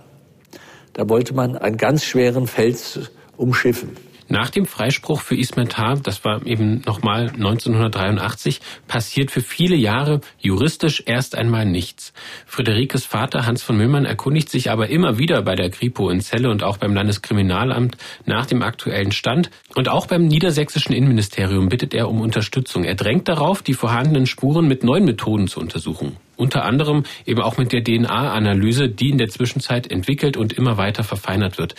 [0.93, 3.95] da wollte man einen ganz schweren Fels umschiffen.
[4.31, 11.01] Nach dem Freispruch für Ismentar, das war eben nochmal 1983, passiert für viele Jahre juristisch
[11.07, 12.13] erst einmal nichts.
[12.45, 16.51] Friederikes Vater Hans von Müllmann erkundigt sich aber immer wieder bei der Kripo in Celle
[16.51, 17.97] und auch beim Landeskriminalamt
[18.27, 19.49] nach dem aktuellen Stand.
[19.73, 22.83] Und auch beim niedersächsischen Innenministerium bittet er um Unterstützung.
[22.83, 26.17] Er drängt darauf, die vorhandenen Spuren mit neuen Methoden zu untersuchen.
[26.35, 31.03] Unter anderem eben auch mit der DNA-Analyse, die in der Zwischenzeit entwickelt und immer weiter
[31.03, 31.73] verfeinert wird.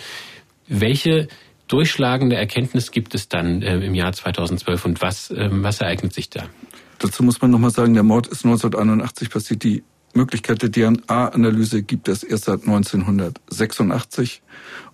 [0.66, 1.28] Welche
[1.72, 6.30] durchschlagende Erkenntnis gibt es dann äh, im Jahr 2012 und was, äh, was ereignet sich
[6.30, 6.44] da?
[7.00, 9.64] dazu muss man nochmal sagen, der Mord ist 1981 passiert.
[9.64, 9.82] Die
[10.14, 14.42] Möglichkeit der DNA-Analyse gibt es erst seit 1986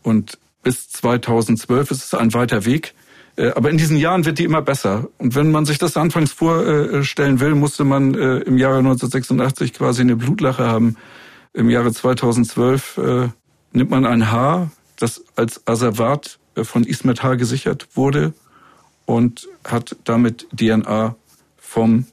[0.03, 2.95] und bis 2012 ist es ein weiter Weg.
[3.37, 5.09] Äh, aber in diesen Jahren wird die immer besser.
[5.19, 10.03] Und wenn man sich das anfangs vorstellen will, musste man äh, im Jahre 1986 quasi
[10.03, 10.97] eine Blutlache haben.
[11.53, 13.29] Im Jahre 2012 äh,
[13.73, 18.33] nimmt man ein Haar, das als Asservat von Ismet Haar gesichert wurde
[19.05, 21.17] und hat damit DNA
[21.57, 22.07] vom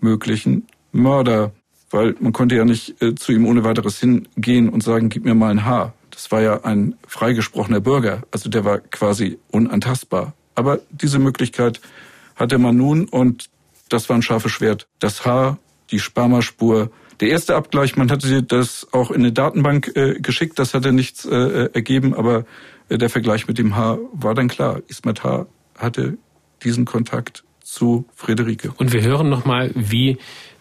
[0.00, 1.52] möglichen Mörder.
[1.90, 5.50] Weil man konnte ja nicht zu ihm ohne weiteres hingehen und sagen, gib mir mal
[5.50, 5.92] ein Haar.
[6.10, 8.22] Das war ja ein freigesprochener Bürger.
[8.30, 10.34] Also der war quasi unantastbar.
[10.54, 11.80] Aber diese Möglichkeit
[12.36, 13.48] hatte man nun und
[13.88, 14.86] das war ein scharfes Schwert.
[14.98, 15.58] Das Haar,
[15.90, 16.90] die Spermaspur.
[17.20, 21.24] Der erste Abgleich, man hatte das auch in eine Datenbank äh, geschickt, das hatte nichts
[21.24, 22.44] äh, ergeben, aber äh,
[22.98, 24.80] der Vergleich mit dem Haar war dann klar.
[24.88, 26.18] Ismet Haar hatte
[26.62, 28.72] diesen Kontakt zu Friederike.
[28.76, 30.18] Und wir hören nochmal, wie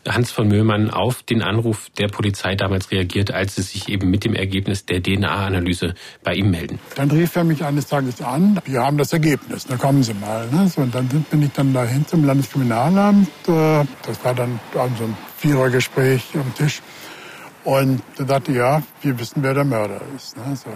[0.07, 4.23] Hans von Möhlmann auf den Anruf der Polizei damals reagiert, als sie sich eben mit
[4.23, 6.79] dem Ergebnis der DNA-Analyse bei ihm melden.
[6.95, 10.47] Dann rief er mich eines Tages an, wir haben das Ergebnis, da kommen Sie mal.
[10.51, 10.67] Ne?
[10.69, 13.27] So, und dann bin ich dann dahin zum Landeskriminalamt.
[13.47, 16.81] Äh, das war dann so ein Vierergespräch am Tisch.
[17.65, 20.37] Und da dachte ich, ja, wir wissen, wer der Mörder ist.
[20.37, 20.55] Ne?
[20.55, 20.69] So,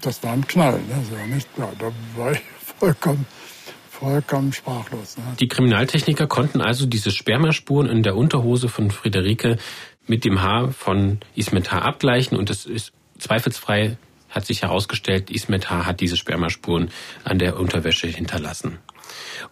[0.00, 0.80] das war ein Knall.
[0.80, 1.04] Ne?
[1.08, 1.48] So, nicht?
[1.56, 2.40] Ja, da war ich
[2.78, 3.26] vollkommen
[3.88, 5.18] vollkommen sprachlos.
[5.18, 5.24] Ne?
[5.38, 9.58] Die Kriminaltechniker konnten also diese Spermaspuren in der Unterhose von Friederike
[10.06, 11.80] mit dem Haar von Ismet H.
[11.80, 13.98] abgleichen und es ist zweifelsfrei
[14.30, 15.86] hat sich herausgestellt, Ismet H.
[15.86, 16.90] hat diese Spermaspuren
[17.24, 18.78] an der Unterwäsche hinterlassen.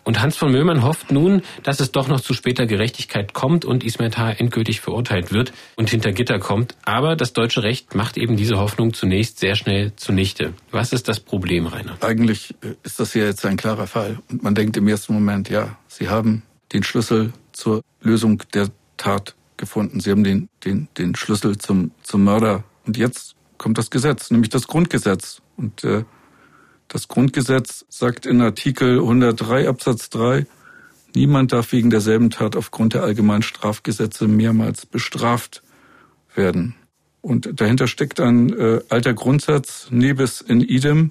[0.04, 3.84] Und Hans von Möhlmann hofft nun, dass es doch noch zu später Gerechtigkeit kommt und
[3.84, 4.32] Ismet H.
[4.32, 6.76] endgültig verurteilt wird und hinter Gitter kommt.
[6.84, 10.54] Aber das deutsche Recht macht eben diese Hoffnung zunächst sehr schnell zunichte.
[10.70, 11.96] Was ist das Problem, Rainer?
[12.00, 14.18] Eigentlich äh, ist das ja jetzt ein klarer Fall.
[14.30, 19.34] Und man denkt im ersten Moment, ja, Sie haben den Schlüssel zur Lösung der Tat
[19.56, 20.00] gefunden.
[20.00, 22.64] Sie haben den, den, den Schlüssel zum, zum Mörder.
[22.86, 25.42] Und jetzt kommt das Gesetz, nämlich das Grundgesetz.
[25.56, 26.04] Und äh,
[26.88, 30.46] das Grundgesetz sagt in Artikel 103 Absatz 3,
[31.14, 35.62] niemand darf wegen derselben Tat aufgrund der allgemeinen Strafgesetze mehrmals bestraft
[36.34, 36.74] werden.
[37.20, 41.10] Und dahinter steckt ein äh, alter Grundsatz, nebis in idem,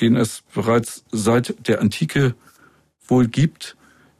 [0.00, 2.34] den es bereits seit der Antike
[3.06, 3.76] wohl gibt.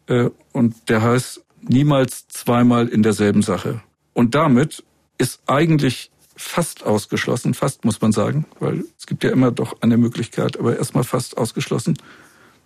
[0.09, 3.83] Äh, und der heißt, niemals zweimal in derselben Sache.
[4.13, 4.85] Und damit
[5.19, 9.97] ist eigentlich fast ausgeschlossen, fast muss man sagen, weil es gibt ja immer doch eine
[9.97, 11.97] Möglichkeit, aber erstmal fast ausgeschlossen,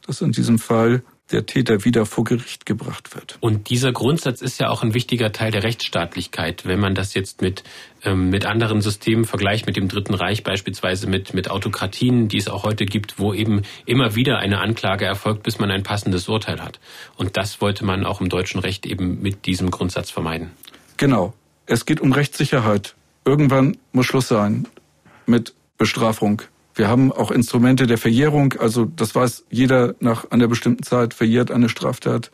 [0.06, 3.38] dass in diesem Fall der Täter wieder vor Gericht gebracht wird.
[3.40, 6.66] Und dieser Grundsatz ist ja auch ein wichtiger Teil der Rechtsstaatlichkeit.
[6.66, 7.62] Wenn man das jetzt mit,
[8.02, 12.48] ähm, mit anderen Systemen vergleicht, mit dem Dritten Reich beispielsweise, mit, mit Autokratien, die es
[12.48, 16.60] auch heute gibt, wo eben immer wieder eine Anklage erfolgt, bis man ein passendes Urteil
[16.60, 16.80] hat.
[17.16, 20.50] Und das wollte man auch im deutschen Recht eben mit diesem Grundsatz vermeiden.
[20.96, 21.34] Genau.
[21.66, 24.66] Es geht um Rechtssicherheit irgendwann muss Schluss sein
[25.26, 26.42] mit Bestrafung.
[26.74, 31.50] Wir haben auch Instrumente der Verjährung, also das weiß jeder nach einer bestimmten Zeit verjährt
[31.50, 32.30] eine Straftat.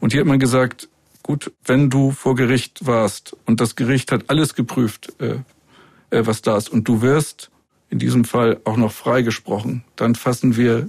[0.00, 0.88] Und hier hat man gesagt,
[1.22, 5.38] gut, wenn du vor Gericht warst und das Gericht hat alles geprüft, äh,
[6.10, 7.50] äh, was da ist, und du wirst
[7.90, 10.88] in diesem Fall auch noch freigesprochen, dann fassen wir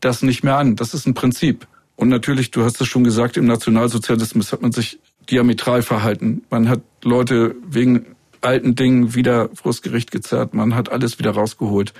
[0.00, 0.76] das nicht mehr an.
[0.76, 1.66] Das ist ein Prinzip.
[1.96, 4.98] Und natürlich, du hast es schon gesagt, im Nationalsozialismus hat man sich
[5.30, 6.42] diametral verhalten.
[6.50, 10.54] Man hat Leute wegen alten Dingen wieder vors Gericht gezerrt.
[10.54, 11.92] Man hat alles wieder rausgeholt.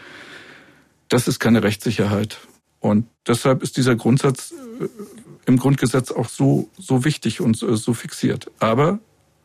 [1.09, 2.39] Das ist keine Rechtssicherheit.
[2.79, 4.89] Und deshalb ist dieser Grundsatz äh,
[5.47, 8.51] im Grundgesetz auch so, so wichtig und so fixiert.
[8.59, 9.01] Aber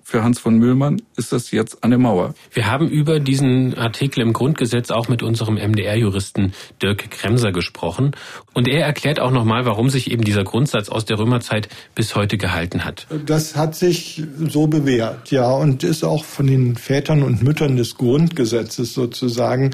[0.07, 2.35] für Hans von Müllmann ist das jetzt eine Mauer.
[2.53, 8.11] Wir haben über diesen Artikel im Grundgesetz auch mit unserem MDR-Juristen Dirk Kremser gesprochen.
[8.53, 12.37] Und er erklärt auch nochmal, warum sich eben dieser Grundsatz aus der Römerzeit bis heute
[12.37, 13.07] gehalten hat.
[13.25, 17.97] Das hat sich so bewährt, ja, und ist auch von den Vätern und Müttern des
[17.97, 19.71] Grundgesetzes sozusagen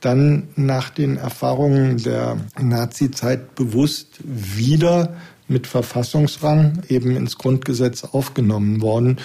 [0.00, 5.14] dann nach den Erfahrungen der Nazizeit bewusst wieder
[5.46, 9.18] mit Verfassungsrang eben ins Grundgesetz aufgenommen worden,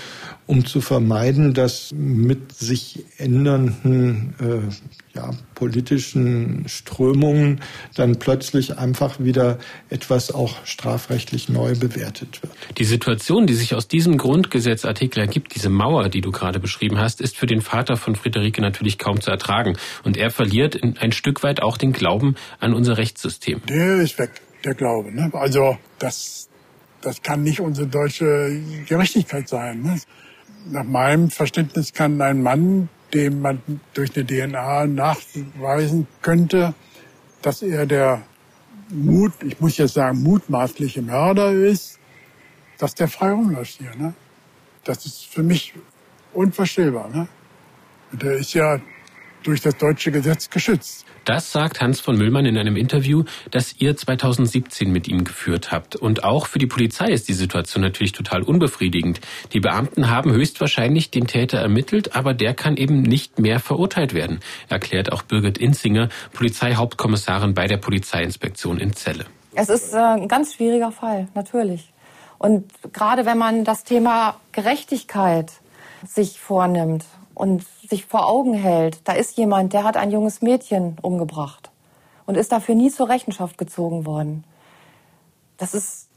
[0.47, 7.62] um zu vermeiden, dass mit sich ändernden äh, ja, politischen Strömungen
[7.95, 12.53] dann plötzlich einfach wieder etwas auch strafrechtlich neu bewertet wird.
[12.77, 17.21] Die Situation, die sich aus diesem Grundgesetzartikel ergibt, diese Mauer, die du gerade beschrieben hast,
[17.21, 19.77] ist für den Vater von Friederike natürlich kaum zu ertragen.
[20.03, 23.62] Und er verliert ein Stück weit auch den Glauben an unser Rechtssystem.
[23.67, 25.11] Der ist weg der Glaube.
[25.11, 25.29] Ne?
[25.33, 26.49] Also das,
[27.01, 29.81] das kann nicht unsere deutsche Gerechtigkeit sein.
[29.81, 29.99] Ne?
[30.67, 33.61] Nach meinem Verständnis kann ein Mann, dem man
[33.93, 36.73] durch eine DNA nachweisen könnte,
[37.41, 38.21] dass er der
[38.89, 41.99] Mut, ich muss jetzt sagen, mutmaßliche Mörder ist,
[42.77, 43.95] dass der frei rumläuft hier.
[43.95, 44.13] Ne?
[44.83, 45.73] Das ist für mich
[46.33, 47.09] unvorstellbar.
[47.09, 47.27] Ne?
[48.11, 48.79] Der ist ja
[49.43, 51.05] durch das deutsche Gesetz geschützt.
[51.29, 55.95] Das sagt Hans von Müllmann in einem Interview, das ihr 2017 mit ihm geführt habt.
[55.95, 59.21] Und auch für die Polizei ist die Situation natürlich total unbefriedigend.
[59.53, 64.39] Die Beamten haben höchstwahrscheinlich den Täter ermittelt, aber der kann eben nicht mehr verurteilt werden,
[64.69, 69.25] erklärt auch Birgit Inzinger, Polizeihauptkommissarin bei der Polizeiinspektion in Celle.
[69.53, 71.93] Es ist äh, ein ganz schwieriger Fall, natürlich.
[72.39, 75.51] Und gerade wenn man das Thema Gerechtigkeit
[76.07, 77.05] sich vornimmt
[77.39, 81.71] und sich vor Augen hält, da ist jemand, der hat ein junges Mädchen umgebracht
[82.25, 84.43] und ist dafür nie zur Rechenschaft gezogen worden.
[85.56, 86.10] Das ist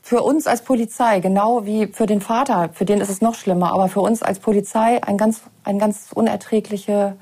[0.00, 3.74] für uns als Polizei, genau wie für den Vater, für den ist es noch schlimmer,
[3.74, 7.16] aber für uns als Polizei ein ganz, ein ganz unerträgliche,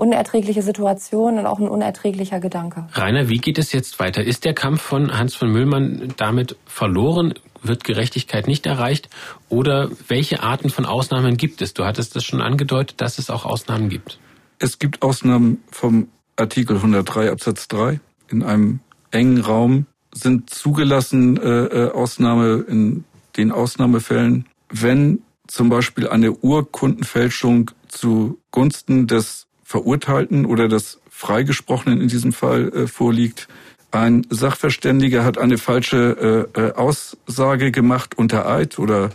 [0.00, 2.86] unerträgliche Situation und auch ein unerträglicher Gedanke.
[2.92, 4.24] Rainer, wie geht es jetzt weiter?
[4.24, 7.34] Ist der Kampf von Hans von Müllmann damit verloren?
[7.62, 9.08] wird Gerechtigkeit nicht erreicht?
[9.48, 11.74] Oder welche Arten von Ausnahmen gibt es?
[11.74, 14.18] Du hattest es schon angedeutet, dass es auch Ausnahmen gibt.
[14.58, 18.00] Es gibt Ausnahmen vom Artikel 103 Absatz 3.
[18.30, 23.04] In einem engen Raum sind zugelassen äh, äh, Ausnahme in
[23.36, 32.32] den Ausnahmefällen, wenn zum Beispiel eine Urkundenfälschung zugunsten des Verurteilten oder des Freigesprochenen in diesem
[32.32, 33.46] Fall äh, vorliegt,
[33.92, 39.10] ein Sachverständiger hat eine falsche äh, äh, Aussage gemacht unter Eid oder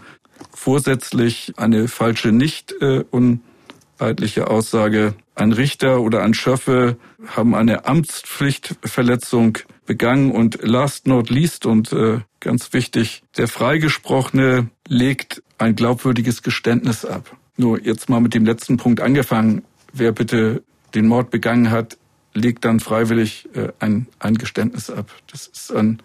[0.54, 5.16] vorsätzlich eine falsche nicht äh, uneidliche Aussage.
[5.36, 12.20] Ein Richter oder ein Schöffe haben eine Amtspflichtverletzung begangen und last not least und äh,
[12.40, 17.36] ganz wichtig, der Freigesprochene legt ein glaubwürdiges Geständnis ab.
[17.58, 19.64] Nur jetzt mal mit dem letzten Punkt angefangen.
[19.98, 20.62] Wer bitte
[20.94, 21.98] den Mord begangen hat,
[22.34, 25.10] legt dann freiwillig äh, ein, ein Geständnis ab.
[25.32, 26.02] Das ist ein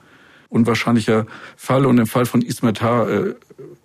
[0.49, 1.27] unwahrscheinlicher
[1.57, 3.09] Fall und im Fall von Ismet H.
[3.09, 3.35] Äh,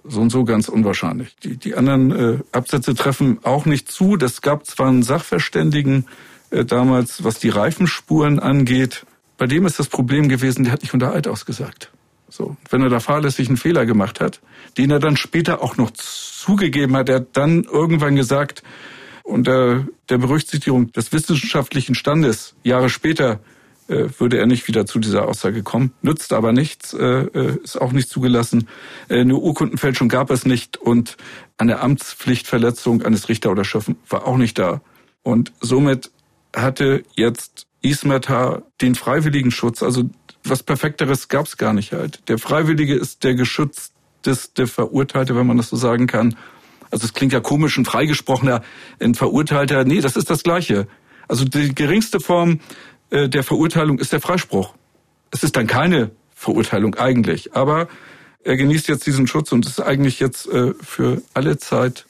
[0.03, 1.35] so und so ganz unwahrscheinlich.
[1.43, 4.15] Die, die anderen äh, Absätze treffen auch nicht zu.
[4.15, 6.05] Das gab zwar einen Sachverständigen
[6.51, 9.07] äh, damals, was die Reifenspuren angeht.
[9.39, 11.91] Bei dem ist das Problem gewesen, der hat nicht unter Eid ausgesagt.
[12.29, 14.39] So, wenn er da fahrlässig einen Fehler gemacht hat,
[14.77, 18.61] den er dann später auch noch zugegeben hat, er hat dann irgendwann gesagt,
[19.25, 23.41] unter der Berücksichtigung des wissenschaftlichen Standes Jahre später
[23.87, 25.93] äh, würde er nicht wieder zu dieser Aussage kommen.
[26.01, 28.67] Nützt aber nichts, äh, äh, ist auch nicht zugelassen.
[29.09, 31.17] Äh, eine Urkundenfälschung gab es nicht und
[31.57, 34.81] eine Amtspflichtverletzung eines Richter oder Schöffen war auch nicht da.
[35.23, 36.11] Und somit
[36.55, 39.83] hatte jetzt Ismeta den freiwilligen Schutz.
[39.83, 40.09] Also
[40.43, 42.27] was Perfekteres gab es gar nicht halt.
[42.27, 46.35] Der Freiwillige ist der geschützteste Verurteilte, wenn man das so sagen kann.
[46.95, 48.61] Also es klingt ja komisch, ein Freigesprochener,
[49.01, 49.83] ein Verurteilter.
[49.83, 50.87] Nee, das ist das Gleiche.
[51.27, 52.61] Also die geringste Form
[53.09, 54.73] äh, der Verurteilung ist der Freispruch.
[55.29, 57.89] Es ist dann keine Verurteilung eigentlich, aber
[58.45, 62.05] er genießt jetzt diesen Schutz und ist eigentlich jetzt äh, für alle Zeit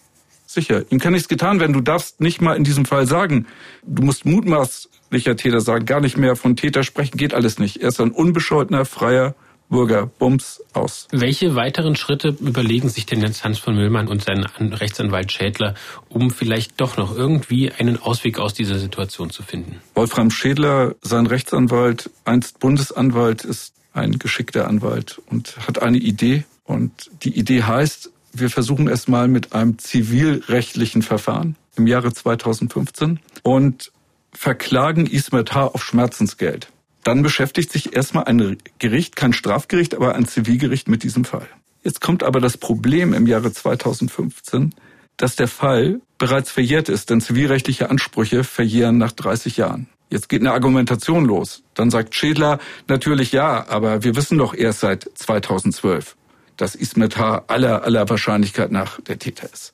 [0.46, 0.86] sicher.
[0.92, 1.74] Ihm kann nichts getan werden.
[1.74, 3.48] Du darfst nicht mal in diesem Fall sagen,
[3.82, 7.82] du musst mutmaßlicher Täter sagen, gar nicht mehr von Täter sprechen, geht alles nicht.
[7.82, 9.34] Er ist ein unbescholtener, freier
[9.70, 11.08] Bürger, Bums, aus.
[11.12, 15.74] Welche weiteren Schritte überlegen sich denn jetzt Hans von Müllmann und sein Rechtsanwalt Schädler,
[16.10, 19.82] um vielleicht doch noch irgendwie einen Ausweg aus dieser Situation zu finden?
[19.96, 26.44] Wolfram Schädler, sein Rechtsanwalt, einst Bundesanwalt, ist ein geschickter Anwalt und hat eine Idee.
[26.66, 33.20] Und die Idee heißt, wir versuchen es mal mit einem zivilrechtlichen Verfahren im Jahre 2015
[33.44, 33.92] und
[34.34, 35.68] verklagen Ismet H.
[35.68, 36.68] auf Schmerzensgeld
[37.06, 41.48] dann beschäftigt sich erstmal ein Gericht, kein Strafgericht, aber ein Zivilgericht mit diesem Fall.
[41.84, 44.74] Jetzt kommt aber das Problem im Jahre 2015,
[45.16, 49.88] dass der Fall bereits verjährt ist, denn zivilrechtliche Ansprüche verjähren nach 30 Jahren.
[50.10, 51.62] Jetzt geht eine Argumentation los.
[51.76, 56.16] Dann sagt Schädler natürlich ja, aber wir wissen doch erst seit 2012,
[56.58, 57.46] dass Ismet H.
[57.48, 59.74] aller, aller Wahrscheinlichkeit nach der Täter ist.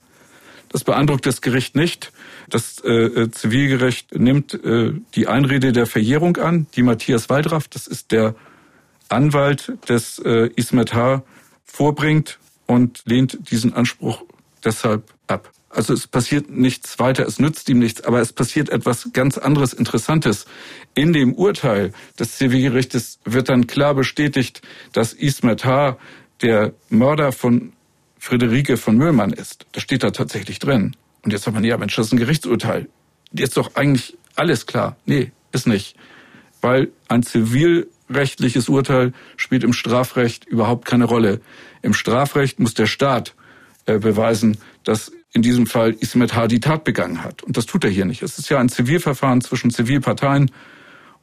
[0.71, 2.13] Das beeindruckt das Gericht nicht.
[2.49, 7.87] Das äh, äh, Zivilgericht nimmt äh, die Einrede der Verjährung an, die Matthias Waldraff, das
[7.87, 8.35] ist der
[9.09, 11.23] Anwalt des äh, Ismet H.,
[11.65, 14.23] vorbringt und lehnt diesen Anspruch
[14.63, 15.51] deshalb ab.
[15.69, 19.73] Also es passiert nichts weiter, es nützt ihm nichts, aber es passiert etwas ganz anderes
[19.73, 20.45] Interessantes.
[20.95, 24.61] In dem Urteil des Zivilgerichtes wird dann klar bestätigt,
[24.93, 25.97] dass Ismet H.,
[26.41, 27.73] der Mörder von
[28.21, 29.65] Friederike von Müllmann ist.
[29.71, 30.95] Das steht da tatsächlich drin.
[31.23, 32.87] Und jetzt sagt man, ja, Mensch, das ist ein Gerichtsurteil.
[33.33, 34.95] Jetzt doch eigentlich alles klar.
[35.07, 35.95] Nee, ist nicht.
[36.61, 41.41] Weil ein zivilrechtliches Urteil spielt im Strafrecht überhaupt keine Rolle.
[41.81, 43.33] Im Strafrecht muss der Staat
[43.87, 46.45] äh, beweisen, dass in diesem Fall Ismet H.
[46.45, 47.41] die Tat begangen hat.
[47.41, 48.21] Und das tut er hier nicht.
[48.21, 50.51] Es ist ja ein Zivilverfahren zwischen Zivilparteien.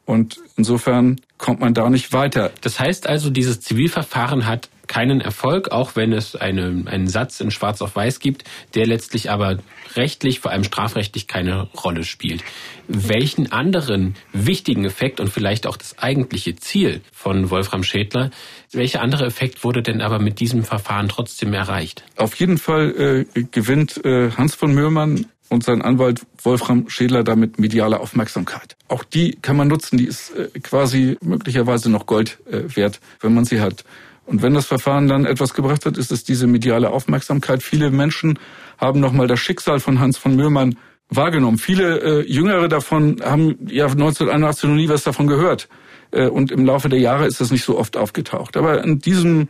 [0.04, 2.50] Und insofern kommt man da nicht weiter.
[2.60, 7.50] Das heißt also, dieses Zivilverfahren hat keinen Erfolg, auch wenn es eine, einen Satz in
[7.50, 9.58] Schwarz auf Weiß gibt, der letztlich aber
[9.94, 12.42] rechtlich, vor allem strafrechtlich keine Rolle spielt.
[12.88, 18.30] Welchen anderen wichtigen Effekt und vielleicht auch das eigentliche Ziel von Wolfram Schädler,
[18.72, 22.02] welcher andere Effekt wurde denn aber mit diesem Verfahren trotzdem erreicht?
[22.16, 27.58] Auf jeden Fall äh, gewinnt äh, Hans von Möhrmann und sein Anwalt Wolfram Schädler damit
[27.58, 28.76] mediale Aufmerksamkeit.
[28.88, 33.34] Auch die kann man nutzen, die ist äh, quasi möglicherweise noch Gold äh, wert, wenn
[33.34, 33.84] man sie hat.
[34.28, 37.62] Und wenn das Verfahren dann etwas gebracht hat, ist es diese mediale Aufmerksamkeit.
[37.62, 38.38] Viele Menschen
[38.76, 40.76] haben nochmal das Schicksal von Hans von Möhrmann
[41.08, 41.56] wahrgenommen.
[41.56, 45.70] Viele äh, Jüngere davon haben ja 1981 noch nie was davon gehört.
[46.10, 48.58] Äh, und im Laufe der Jahre ist das nicht so oft aufgetaucht.
[48.58, 49.48] Aber in diesem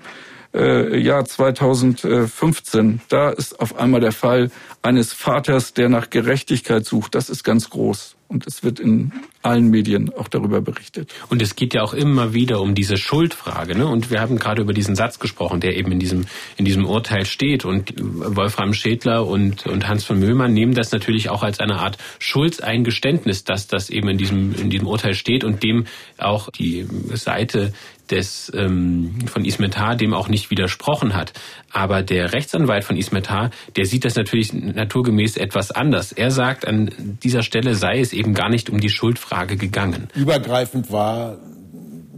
[0.55, 7.17] äh, Jahr 2015, da ist auf einmal der Fall eines Vaters, der nach Gerechtigkeit sucht.
[7.17, 8.15] Das ist ganz groß.
[8.29, 9.13] Und es wird in
[9.43, 11.15] allen Medien auch darüber berichtet.
[11.31, 13.75] Und es geht ja auch immer wieder um diese Schuldfrage.
[13.75, 13.87] Ne?
[13.87, 16.27] Und wir haben gerade über diesen Satz gesprochen, der eben in diesem,
[16.59, 17.65] in diesem Urteil steht.
[17.65, 21.97] Und Wolfram Schädler und, und Hans von Möhlmann nehmen das natürlich auch als eine Art
[22.19, 25.87] Schuldeingeständnis, dass das eben in diesem, in diesem Urteil steht und dem
[26.19, 27.73] auch die Seite
[28.11, 31.33] des ähm, von Ismetar dem auch nicht widersprochen hat.
[31.73, 36.13] Aber der Rechtsanwalt von Ismetar, der sieht das natürlich naturgemäß etwas anders.
[36.13, 40.09] Er sagt, an dieser Stelle sei es eben gar nicht um die Schuldfrage gegangen.
[40.15, 41.39] Übergreifend war,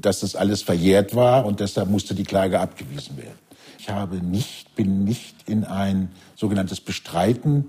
[0.00, 3.38] dass das alles verjährt war und deshalb musste die Klage abgewiesen werden.
[3.78, 7.66] Ich habe nicht, bin nicht in ein sogenanntes Bestreiten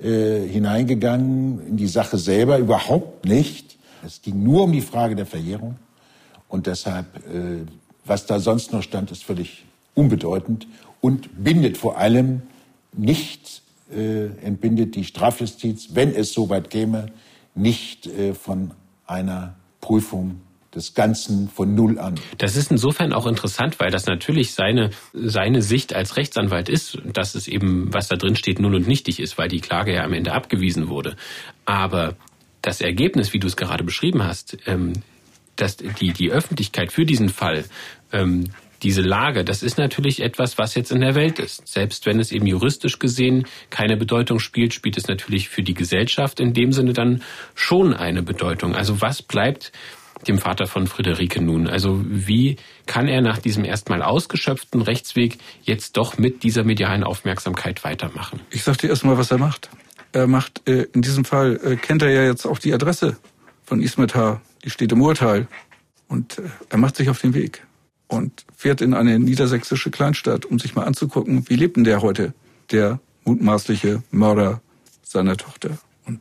[0.00, 3.78] äh, hineingegangen, in die Sache selber, überhaupt nicht.
[4.04, 5.76] Es ging nur um die Frage der Verjährung.
[6.48, 7.64] Und deshalb, äh,
[8.04, 10.66] was da sonst noch stand, ist völlig unbedeutend
[11.00, 12.42] und bindet vor allem
[12.92, 13.62] nicht,
[13.94, 17.12] äh, entbindet die Strafjustiz, wenn es so weit käme,
[17.54, 18.72] nicht äh, von
[19.06, 20.40] einer Prüfung
[20.74, 22.16] des Ganzen von Null an.
[22.36, 27.34] Das ist insofern auch interessant, weil das natürlich seine, seine Sicht als Rechtsanwalt ist, dass
[27.34, 30.12] es eben, was da drin steht, null und nichtig ist, weil die Klage ja am
[30.12, 31.16] Ende abgewiesen wurde.
[31.64, 32.16] Aber
[32.60, 34.92] das Ergebnis, wie du es gerade beschrieben hast, ähm,
[35.60, 37.64] dass die, die Öffentlichkeit für diesen Fall,
[38.12, 38.50] ähm,
[38.82, 41.66] diese Lage, das ist natürlich etwas, was jetzt in der Welt ist.
[41.66, 46.38] Selbst wenn es eben juristisch gesehen keine Bedeutung spielt, spielt es natürlich für die Gesellschaft
[46.38, 47.22] in dem Sinne dann
[47.54, 48.76] schon eine Bedeutung.
[48.76, 49.72] Also was bleibt
[50.26, 51.66] dem Vater von Friederike nun?
[51.66, 52.56] Also wie
[52.86, 58.40] kann er nach diesem erstmal ausgeschöpften Rechtsweg jetzt doch mit dieser medialen Aufmerksamkeit weitermachen?
[58.50, 59.70] Ich sag dir erstmal, was er macht.
[60.12, 63.16] Er macht, äh, in diesem Fall äh, kennt er ja jetzt auch die Adresse
[63.68, 65.46] von Ismetar die steht im Urteil.
[66.08, 67.66] Und äh, er macht sich auf den Weg
[68.06, 72.32] und fährt in eine niedersächsische Kleinstadt, um sich mal anzugucken, wie lebt denn der heute,
[72.70, 74.60] der mutmaßliche Mörder
[75.02, 75.78] seiner Tochter.
[76.06, 76.20] Und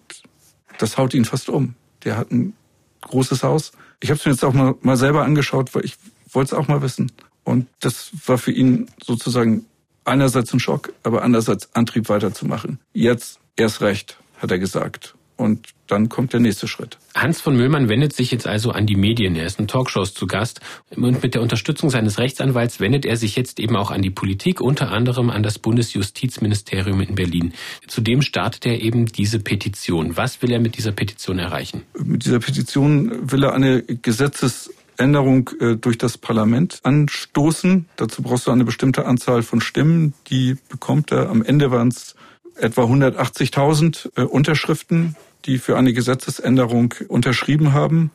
[0.77, 1.75] das haut ihn fast um.
[2.03, 2.53] Der hat ein
[3.01, 3.71] großes Haus.
[4.01, 5.97] Ich habe es mir jetzt auch mal, mal selber angeschaut, weil ich
[6.31, 7.11] wollte es auch mal wissen.
[7.43, 9.65] Und das war für ihn sozusagen
[10.03, 12.79] einerseits ein Schock, aber andererseits Antrieb weiterzumachen.
[12.93, 15.16] Jetzt erst recht, hat er gesagt.
[15.37, 16.97] Und dann kommt der nächste Schritt.
[17.15, 19.35] Hans von Möllmann wendet sich jetzt also an die Medien.
[19.35, 20.61] Er ist in Talkshows zu Gast.
[20.95, 24.59] Und mit der Unterstützung seines Rechtsanwalts wendet er sich jetzt eben auch an die Politik,
[24.59, 27.53] unter anderem an das Bundesjustizministerium in Berlin.
[27.87, 30.17] Zudem startet er eben diese Petition.
[30.17, 31.83] Was will er mit dieser Petition erreichen?
[31.97, 37.85] Mit dieser Petition will er eine Gesetzesänderung äh, durch das Parlament anstoßen.
[37.95, 40.15] Dazu brauchst du eine bestimmte Anzahl von Stimmen.
[40.29, 41.29] Die bekommt er.
[41.29, 42.15] Am Ende waren es
[42.59, 45.15] etwa 180.000 äh, Unterschriften
[45.47, 48.11] die für eine Gesetzesänderung unterschrieben haben.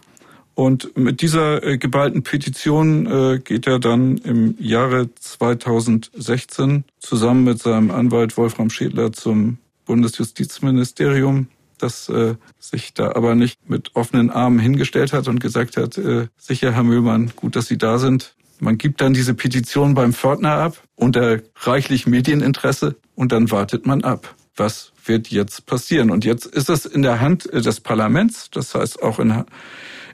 [0.54, 7.58] Und mit dieser äh, geballten Petition äh, geht er dann im Jahre 2016 zusammen mit
[7.58, 9.56] seinem Anwalt Wolfram Schädler zum
[9.86, 15.98] Bundesjustizministerium, das äh, sich da aber nicht mit offenen Armen hingestellt hat und gesagt hat,
[16.36, 18.36] sicher, Herr Müllmann, gut, dass Sie da sind.
[18.60, 24.04] Man gibt dann diese Petition beim Pförtner ab unter reichlich Medieninteresse und dann wartet man
[24.04, 24.34] ab.
[24.54, 26.10] Was wird jetzt passieren.
[26.10, 29.44] Und jetzt ist es in der Hand äh, des Parlaments, das heißt auch in,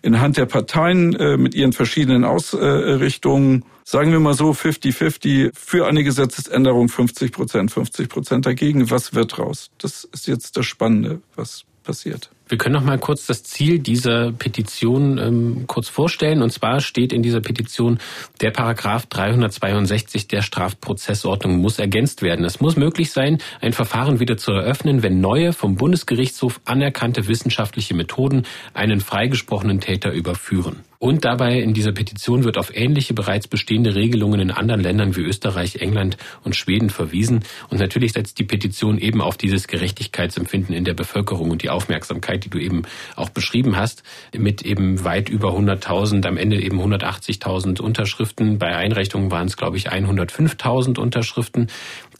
[0.02, 5.86] in Hand der Parteien äh, mit ihren verschiedenen Ausrichtungen, sagen wir mal so 50-50 für
[5.86, 8.90] eine Gesetzesänderung 50 Prozent, 50 Prozent dagegen.
[8.90, 9.70] Was wird raus?
[9.78, 12.30] Das ist jetzt das Spannende, was passiert.
[12.48, 16.42] Wir können noch mal kurz das Ziel dieser Petition ähm, kurz vorstellen.
[16.42, 17.98] Und zwar steht in dieser Petition,
[18.40, 22.44] der Paragraph 362 der Strafprozessordnung muss ergänzt werden.
[22.46, 27.94] Es muss möglich sein, ein Verfahren wieder zu eröffnen, wenn neue vom Bundesgerichtshof anerkannte wissenschaftliche
[27.94, 30.87] Methoden einen freigesprochenen Täter überführen.
[31.00, 35.20] Und dabei in dieser Petition wird auf ähnliche bereits bestehende Regelungen in anderen Ländern wie
[35.20, 37.44] Österreich, England und Schweden verwiesen.
[37.68, 42.44] Und natürlich setzt die Petition eben auf dieses Gerechtigkeitsempfinden in der Bevölkerung und die Aufmerksamkeit,
[42.44, 42.82] die du eben
[43.14, 44.02] auch beschrieben hast,
[44.36, 48.58] mit eben weit über 100.000, am Ende eben 180.000 Unterschriften.
[48.58, 51.68] Bei Einreichungen waren es, glaube ich, 105.000 Unterschriften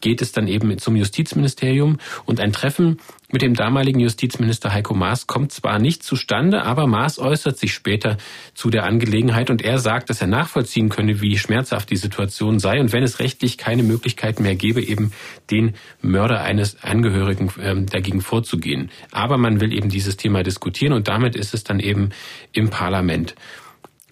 [0.01, 2.99] geht es dann eben zum Justizministerium und ein Treffen
[3.31, 8.17] mit dem damaligen Justizminister Heiko Maas kommt zwar nicht zustande, aber Maas äußert sich später
[8.53, 12.79] zu der Angelegenheit und er sagt, dass er nachvollziehen könne, wie schmerzhaft die Situation sei
[12.79, 15.11] und wenn es rechtlich keine Möglichkeit mehr gäbe, eben
[15.51, 18.89] den Mörder eines Angehörigen ähm, dagegen vorzugehen.
[19.11, 22.09] Aber man will eben dieses Thema diskutieren und damit ist es dann eben
[22.51, 23.35] im Parlament.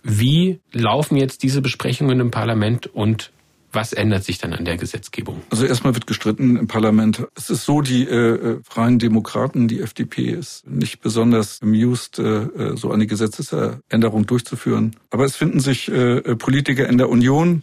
[0.03, 3.31] Wie laufen jetzt diese Besprechungen im Parlament und
[3.77, 5.43] was ändert sich dann an der Gesetzgebung?
[5.51, 7.27] Also erstmal wird gestritten im Parlament.
[7.35, 12.23] Es ist so, die äh, äh Freien Demokraten, die FDP ist nicht besonders amused, äh,
[12.23, 14.95] äh, so eine Gesetzesänderung durchzuführen.
[15.11, 17.61] Aber es finden sich äh, äh, Politiker in der Union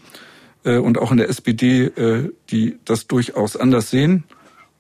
[0.63, 4.23] äh, und auch in der SPD, äh, die das durchaus anders sehen.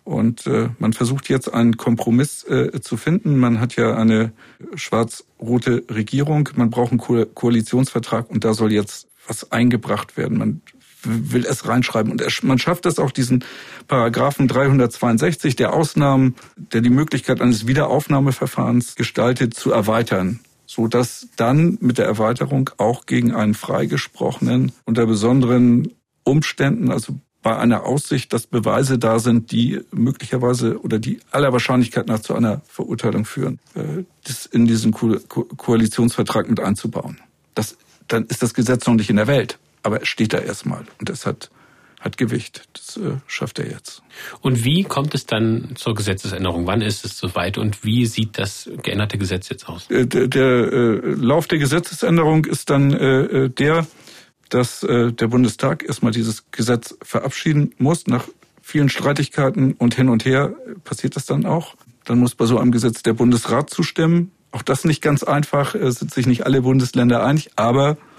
[0.05, 3.37] Und äh, man versucht jetzt einen Kompromiss äh, zu finden.
[3.39, 4.31] Man hat ja eine
[4.77, 6.49] schwarz-rote Regierung.
[6.55, 10.39] Man braucht einen Ko Koalitionsvertrag und da soll jetzt was eingebracht werden.
[10.39, 10.61] Man
[11.05, 12.13] will es reinschreiben.
[12.13, 13.45] Und man schafft es auch, diesen
[13.89, 21.79] Paragraphen 362 der Ausnahmen, der die Möglichkeit eines Wiederaufnahmeverfahrens gestaltet, zu erweitern so dass dann
[21.81, 25.93] mit der Erweiterung auch gegen einen Freigesprochenen unter besonderen
[26.25, 32.09] Umständen, also bei einer Aussicht, dass Beweise da sind, die möglicherweise oder die aller Wahrscheinlichkeit
[32.09, 37.21] nach zu einer Verurteilung führen, äh, das in diesen Ko Ko Koalitionsvertrag mit einzubauen.
[37.55, 37.77] Das,
[38.09, 41.09] dann ist das Gesetz noch nicht in der Welt aber er steht da erstmal und
[41.09, 41.51] das hat,
[42.01, 42.67] hat Gewicht.
[42.73, 44.03] Das äh, schafft er jetzt.
[44.41, 46.67] Und wie kommt es dann zur Gesetzesänderung?
[46.67, 49.89] Wann ist es soweit und wie sieht das geänderte Gesetz jetzt aus?
[49.91, 53.87] Äh, der, der äh, Lauf der Gesetzesänderung ist dann äh, äh, der,
[54.49, 58.07] dass äh, der Bundestag erstmal dieses Gesetz verabschieden muss.
[58.07, 58.27] Nach
[58.63, 60.55] vielen Streitigkeiten und hin und her
[60.85, 61.75] passiert das dann auch.
[62.07, 64.33] Dann muss bei so einem Gesetz der Bundesrat zustimmen.
[64.51, 68.14] Auch das nicht ganz einfach, es sind sich nicht alle Bundesländer einig, aber äh,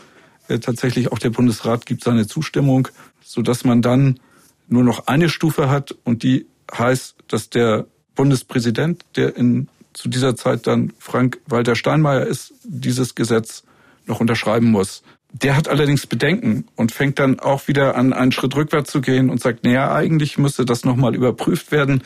[0.48, 2.88] tatsächlich auch der Bundesrat gibt seine Zustimmung,
[3.24, 4.20] so dass man dann
[4.68, 7.86] nur noch eine Stufe hat und die heißt, dass der
[8.16, 13.64] Bundespräsident, der in, zu dieser Zeit dann Frank-Walter Steinmeier ist, dieses Gesetz
[14.06, 15.04] noch unterschreiben muss.
[15.32, 19.30] Der hat allerdings Bedenken und fängt dann auch wieder an, einen Schritt rückwärts zu gehen
[19.30, 22.04] und sagt, naja, eigentlich müsste das nochmal überprüft werden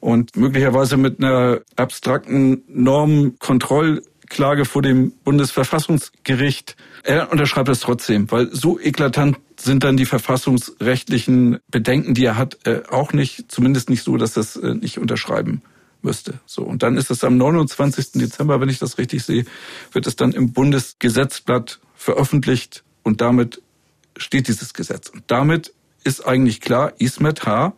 [0.00, 6.76] und möglicherweise mit einer abstrakten Normkontroll Klage vor dem Bundesverfassungsgericht.
[7.02, 12.58] Er unterschreibt es trotzdem, weil so eklatant sind dann die verfassungsrechtlichen Bedenken, die er hat,
[12.64, 15.62] äh, auch nicht, zumindest nicht so, dass das äh, nicht unterschreiben
[16.00, 16.40] müsste.
[16.46, 16.62] So.
[16.62, 18.12] Und dann ist es am 29.
[18.12, 19.44] Dezember, wenn ich das richtig sehe,
[19.92, 23.60] wird es dann im Bundesgesetzblatt veröffentlicht und damit
[24.16, 25.08] steht dieses Gesetz.
[25.08, 25.74] Und damit
[26.04, 27.74] ist eigentlich klar, Ismet H.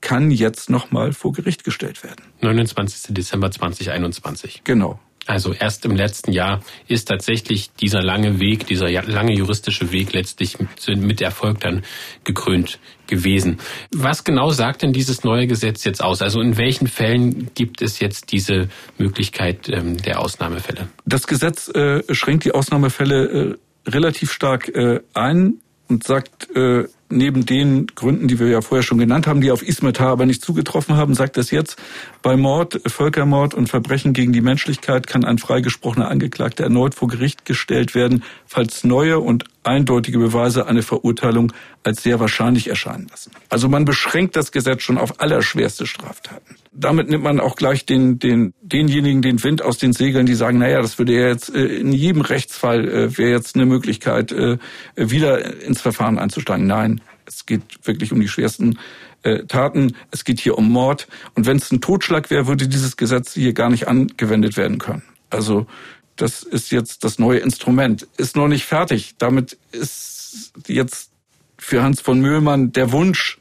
[0.00, 2.22] kann jetzt nochmal vor Gericht gestellt werden.
[2.42, 3.14] 29.
[3.14, 4.62] Dezember 2021.
[4.64, 5.00] Genau.
[5.26, 10.58] Also erst im letzten Jahr ist tatsächlich dieser lange Weg, dieser lange juristische Weg letztlich
[10.86, 11.82] mit Erfolg dann
[12.24, 13.58] gekrönt gewesen.
[13.94, 16.20] Was genau sagt denn dieses neue Gesetz jetzt aus?
[16.20, 18.68] Also in welchen Fällen gibt es jetzt diese
[18.98, 20.88] Möglichkeit ähm, der Ausnahmefälle?
[21.06, 25.54] Das Gesetz äh, schränkt die Ausnahmefälle äh, relativ stark äh, ein
[25.88, 29.66] und sagt, äh, neben den Gründen, die wir ja vorher schon genannt haben, die auf
[29.66, 31.76] Ismetar aber nicht zugetroffen haben, sagt es jetzt,
[32.22, 37.44] bei Mord, Völkermord und Verbrechen gegen die Menschlichkeit kann ein freigesprochener Angeklagter erneut vor Gericht
[37.44, 41.52] gestellt werden, falls neue und eindeutige Beweise eine Verurteilung
[41.82, 43.32] als sehr wahrscheinlich erscheinen lassen.
[43.48, 46.56] Also man beschränkt das Gesetz schon auf allerschwerste Straftaten.
[46.72, 50.58] Damit nimmt man auch gleich den, den, denjenigen den Wind aus den Segeln, die sagen,
[50.58, 54.58] naja, das würde ja jetzt äh, in jedem Rechtsfall äh, wäre jetzt eine Möglichkeit, äh,
[54.96, 56.66] wieder ins Verfahren einzusteigen.
[56.66, 58.78] Nein, es geht wirklich um die schwersten
[59.48, 59.96] Taten.
[60.10, 61.08] Es geht hier um Mord.
[61.34, 65.02] Und wenn es ein Totschlag wäre, würde dieses Gesetz hier gar nicht angewendet werden können.
[65.30, 65.66] Also
[66.16, 68.06] das ist jetzt das neue Instrument.
[68.16, 69.14] Ist noch nicht fertig.
[69.18, 71.10] Damit ist jetzt
[71.58, 73.38] für Hans von Mühlmann der Wunsch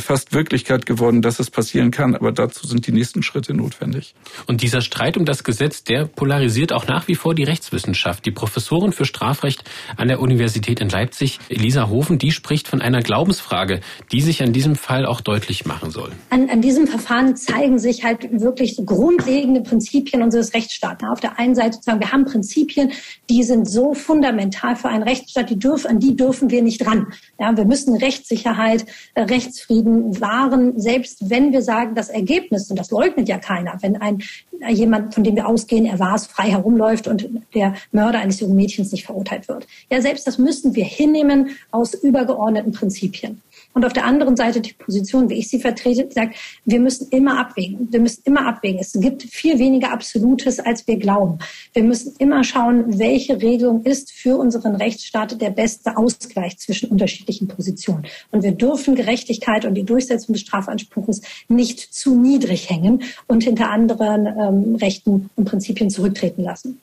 [0.00, 2.14] fast Wirklichkeit geworden, dass es passieren kann.
[2.14, 4.14] Aber dazu sind die nächsten Schritte notwendig.
[4.46, 8.26] Und dieser Streit um das Gesetz, der polarisiert auch nach wie vor die Rechtswissenschaft.
[8.26, 9.64] Die Professorin für Strafrecht
[9.96, 13.80] an der Universität in Leipzig, Elisa Hofen, die spricht von einer Glaubensfrage,
[14.12, 16.12] die sich an diesem Fall auch deutlich machen soll.
[16.28, 21.08] An, an diesem Verfahren zeigen sich halt wirklich so grundlegende Prinzipien unseres Rechtsstaates.
[21.08, 22.92] Auf der einen Seite sagen wir haben Prinzipien,
[23.30, 27.06] die sind so fundamental für einen Rechtsstaat, die dürfen, an die dürfen wir nicht ran.
[27.38, 32.78] Ja, wir müssen Rechtssicherheit, äh, Rechtsfreiheit, zufrieden waren, selbst wenn wir sagen, das Ergebnis, und
[32.78, 34.22] das leugnet ja keiner, wenn ein
[34.68, 38.56] jemand, von dem wir ausgehen, er war es, frei herumläuft und der Mörder eines jungen
[38.56, 39.66] Mädchens nicht verurteilt wird.
[39.90, 43.40] Ja, selbst das müssen wir hinnehmen aus übergeordneten Prinzipien.
[43.72, 47.38] Und auf der anderen Seite die Position, wie ich sie vertrete, sagt, wir müssen immer
[47.38, 47.88] abwägen.
[47.90, 48.80] Wir müssen immer abwägen.
[48.80, 51.38] Es gibt viel weniger Absolutes, als wir glauben.
[51.72, 57.46] Wir müssen immer schauen, welche Regelung ist für unseren Rechtsstaat der beste Ausgleich zwischen unterschiedlichen
[57.46, 58.06] Positionen.
[58.32, 63.70] Und wir dürfen Gerechtigkeit und die Durchsetzung des Strafanspruchs nicht zu niedrig hängen und hinter
[63.70, 66.80] anderen ähm, Rechten und Prinzipien zurücktreten lassen.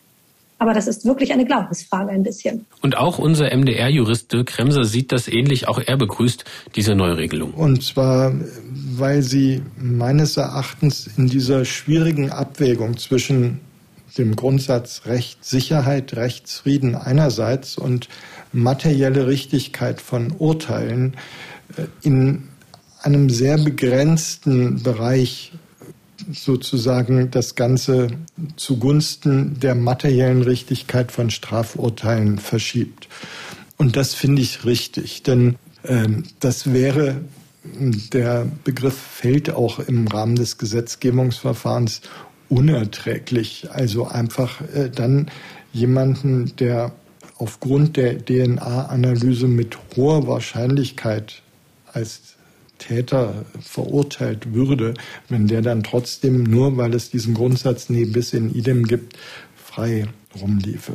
[0.60, 2.66] Aber das ist wirklich eine Glaubensfrage ein bisschen.
[2.82, 5.68] Und auch unser MDR-Jurist Dirk Kremser sieht das ähnlich.
[5.68, 6.46] Auch er begrüßt
[6.76, 7.54] diese Neuregelung.
[7.54, 8.34] Und zwar,
[8.72, 13.60] weil sie meines Erachtens in dieser schwierigen Abwägung zwischen
[14.18, 18.10] dem Grundsatz Rechtssicherheit, Rechtsfrieden einerseits und
[18.52, 21.16] materielle Richtigkeit von Urteilen
[21.78, 22.48] äh, in
[23.02, 25.52] einem sehr begrenzten Bereich
[26.32, 28.08] sozusagen das Ganze
[28.56, 33.08] zugunsten der materiellen Richtigkeit von Strafurteilen verschiebt.
[33.78, 36.08] Und das finde ich richtig, denn äh,
[36.40, 37.22] das wäre,
[37.64, 42.02] der Begriff fällt auch im Rahmen des Gesetzgebungsverfahrens
[42.50, 43.68] unerträglich.
[43.72, 45.30] Also einfach äh, dann
[45.74, 46.92] jemanden, der
[47.38, 51.42] aufgrund der DNA-Analyse mit hoher Wahrscheinlichkeit
[51.94, 52.37] als
[52.78, 54.94] Täter verurteilt würde,
[55.30, 59.18] wenn der dann trotzdem, nur weil es diesen Grundsatz nie bis in idem gibt,
[59.56, 60.06] frei
[60.40, 60.94] rumliefe.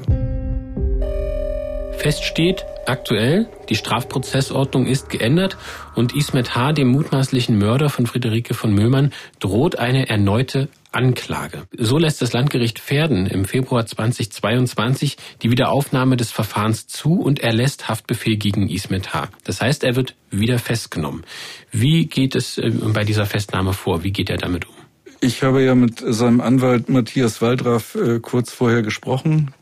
[1.98, 5.56] Fest steht, aktuell, die Strafprozessordnung ist geändert
[5.94, 11.62] und Ismet H., dem mutmaßlichen Mörder von Friederike von Möhlmann, droht eine erneute Anklage.
[11.76, 17.88] So lässt das Landgericht Verden im Februar 2022 die Wiederaufnahme des Verfahrens zu und erlässt
[17.88, 19.28] Haftbefehl gegen Ismet H.
[19.44, 21.24] Das heißt, er wird wieder festgenommen.
[21.70, 24.04] Wie geht es äh, bei dieser Festnahme vor?
[24.04, 24.74] Wie geht er damit um?
[25.20, 29.52] Ich habe ja mit seinem Anwalt Matthias Waldraff äh, kurz vorher gesprochen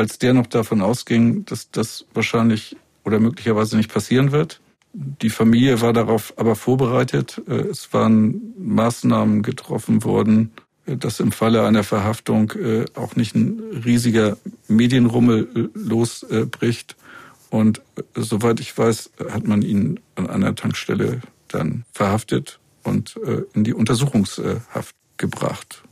[0.00, 4.60] als der noch davon ausging, dass das wahrscheinlich oder möglicherweise nicht passieren wird.
[4.92, 7.40] Die Familie war darauf aber vorbereitet.
[7.48, 10.52] Äh, es waren Maßnahmen getroffen worden,
[10.86, 14.36] äh, dass im Falle einer Verhaftung äh, auch nicht ein riesiger
[14.68, 16.96] Medienrummel losbricht.
[17.50, 17.82] Und
[18.14, 23.18] soweit ich weiß, hat man ihn an einer Tankstelle dann verhaftet und
[23.54, 25.82] in die Untersuchungshaft gebracht.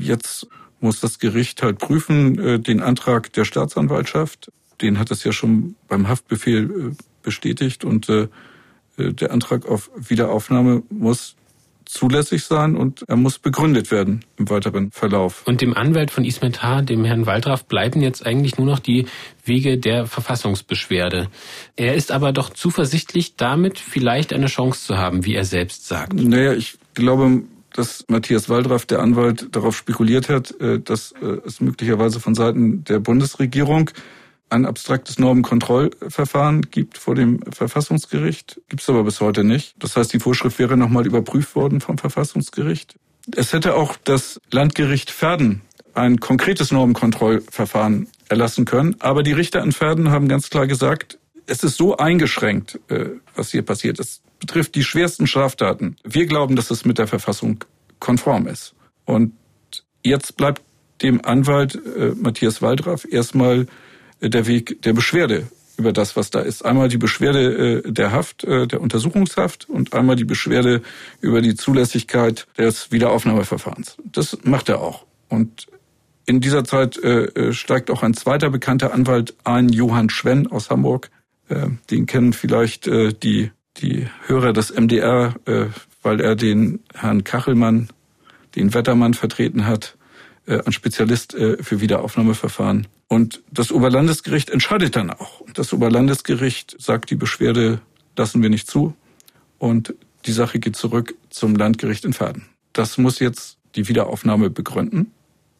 [0.00, 0.46] Jetzt
[0.78, 4.52] muss das Gericht halt prüfen, den Antrag der Staatsanwaltschaft.
[4.80, 8.28] Den hat es ja schon beim Haftbefehl bestätigt und äh,
[8.98, 11.36] der Antrag auf Wiederaufnahme muss
[11.90, 15.42] zulässig sein und er muss begründet werden im weiteren Verlauf.
[15.46, 19.06] Und dem Anwalt von Ismet H., dem Herrn Waldraff, bleiben jetzt eigentlich nur noch die
[19.44, 21.28] Wege der Verfassungsbeschwerde.
[21.76, 26.14] Er ist aber doch zuversichtlich, damit vielleicht eine Chance zu haben, wie er selbst sagt.
[26.14, 27.42] Naja, ich glaube,
[27.72, 32.84] dass Matthias Waldraff, der Anwalt, darauf spekuliert hat, äh, dass äh, es möglicherweise von Seiten
[32.84, 33.90] der Bundesregierung
[34.50, 38.60] ein abstraktes Normenkontrollverfahren gibt vor dem Verfassungsgericht.
[38.68, 39.74] Gibt es aber bis heute nicht.
[39.78, 42.96] Das heißt, die Vorschrift wäre nochmal überprüft worden vom Verfassungsgericht.
[43.34, 45.62] Es hätte auch das Landgericht Verden
[45.94, 48.96] ein konkretes Normenkontrollverfahren erlassen können.
[49.00, 53.50] Aber die Richter in Verden haben ganz klar gesagt, es ist so eingeschränkt, äh, was
[53.50, 55.96] hier passiert ist betrifft die schwersten Straftaten.
[56.02, 57.64] Wir glauben, dass es mit der Verfassung
[58.00, 58.74] konform ist.
[59.04, 59.34] Und
[60.02, 60.62] jetzt bleibt
[61.02, 63.66] dem Anwalt äh, Matthias Waldraff erstmal
[64.20, 65.46] der Weg der Beschwerde
[65.80, 66.64] über das, was da ist.
[66.64, 70.82] Einmal die Beschwerde äh, der Haft, äh, der Untersuchungshaft und einmal die Beschwerde
[71.20, 73.96] über die Zulässigkeit des Wiederaufnahmeverfahrens.
[74.04, 75.06] Das macht er auch.
[75.28, 75.66] Und
[76.26, 81.10] in dieser Zeit äh, steigt auch ein zweiter bekannter Anwalt ein, Johann Schwenn aus Hamburg.
[81.90, 85.34] Den kennen vielleicht die die Hörer des MDR,
[86.00, 87.88] weil er den Herrn Kachelmann,
[88.54, 89.96] den Wettermann vertreten hat,
[90.46, 92.88] ein Spezialist äh, für Wiederaufnahmeverfahren.
[93.08, 95.42] Und das Oberlandesgericht entscheidet dann auch.
[95.54, 97.80] Das Oberlandesgericht sagt, die Beschwerde
[98.16, 98.94] lassen wir nicht zu.
[99.58, 99.94] Und
[100.26, 102.46] die Sache geht zurück zum Landgericht in Verden.
[102.72, 105.12] Das muss jetzt die Wiederaufnahme begründen.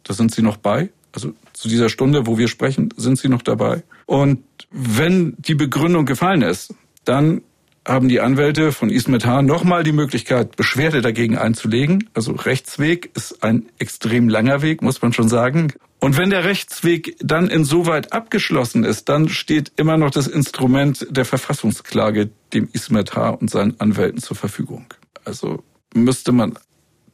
[0.05, 0.91] Da sind sie noch bei.
[1.13, 3.83] Also zu dieser Stunde, wo wir sprechen, sind sie noch dabei.
[4.07, 6.75] Und wenn die Begründung gefallen ist,
[7.05, 7.43] dann
[7.91, 9.43] haben die Anwälte von Ismet H.
[9.43, 12.09] nochmal die Möglichkeit, Beschwerde dagegen einzulegen.
[12.15, 15.73] Also Rechtsweg ist ein extrem langer Weg, muss man schon sagen.
[15.99, 21.25] Und wenn der Rechtsweg dann insoweit abgeschlossen ist, dann steht immer noch das Instrument der
[21.25, 23.31] Verfassungsklage dem Ismet H.
[23.31, 24.87] und seinen Anwälten zur Verfügung.
[25.25, 25.63] Also
[25.93, 26.57] müsste man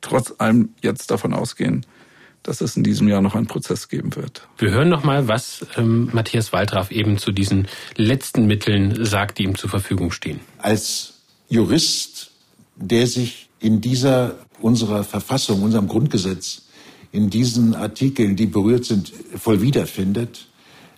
[0.03, 1.87] trotz allem jetzt davon ausgehen,
[2.49, 4.47] dass es in diesem Jahr noch einen Prozess geben wird.
[4.59, 9.45] Wir hören noch mal, was ähm, Matthias Waldraff eben zu diesen letzten Mitteln sagt, die
[9.45, 10.41] ihm zur Verfügung stehen.
[10.59, 11.15] Als
[11.49, 12.31] Jurist
[12.77, 16.63] der sich in dieser unserer Verfassung, unserem Grundgesetz,
[17.13, 20.49] in diesen Artikeln, die berührt sind, voll wiederfindet,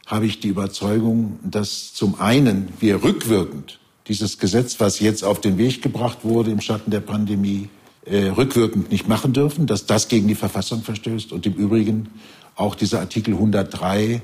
[0.07, 3.79] habe ich die Überzeugung, dass zum einen wir rückwirkend
[4.09, 7.69] dieses Gesetz, was jetzt auf den Weg gebracht wurde im Schatten der Pandemie,
[8.11, 12.09] äh, rückwirkend nicht machen dürfen, dass das gegen die Verfassung verstößt und im Übrigen
[12.57, 14.21] auch dieser Artikel 103,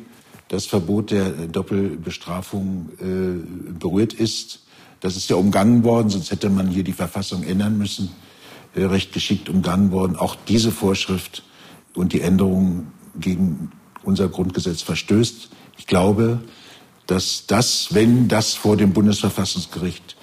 [0.49, 4.61] das Verbot der Doppelbestrafung äh, berührt ist.
[5.01, 8.11] Das ist ja umgangen worden, sonst hätte man hier die Verfassung ändern müssen,
[8.75, 10.17] äh, recht geschickt umgangen worden.
[10.17, 11.43] Auch diese Vorschrift
[11.95, 13.71] und die Änderung gegen
[14.03, 15.51] unser Grundgesetz verstößt.
[15.79, 16.41] Ich glaube,
[17.07, 20.17] dass das, wenn das vor dem Bundesverfassungsgericht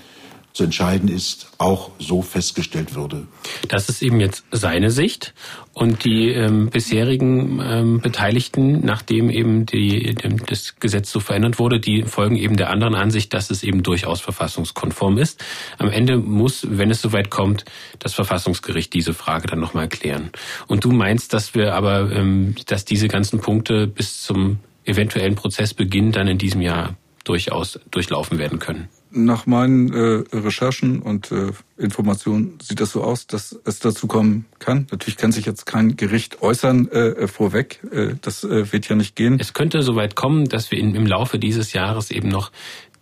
[0.54, 3.28] zu entscheiden ist, auch so festgestellt würde.
[3.68, 5.34] Das ist eben jetzt seine Sicht
[5.74, 10.16] und die ähm, bisherigen ähm, Beteiligten, nachdem eben die,
[10.48, 14.20] das Gesetz so verändert wurde, die folgen eben der anderen Ansicht, dass es eben durchaus
[14.20, 15.44] verfassungskonform ist.
[15.78, 17.66] Am Ende muss, wenn es soweit kommt,
[18.00, 20.32] das Verfassungsgericht diese Frage dann nochmal klären.
[20.68, 26.12] Und du meinst, dass wir aber, ähm, dass diese ganzen Punkte bis zum eventuellen Prozessbeginn
[26.12, 28.90] dann in diesem Jahr durchaus durchlaufen werden können.
[29.14, 34.46] Nach meinen äh, Recherchen und äh, Informationen sieht das so aus, dass es dazu kommen
[34.60, 34.88] kann.
[34.90, 37.82] Natürlich kann sich jetzt kein Gericht äußern äh, vorweg.
[37.92, 39.38] Äh, das äh, wird ja nicht gehen.
[39.40, 42.52] Es könnte soweit kommen, dass wir in, im Laufe dieses Jahres eben noch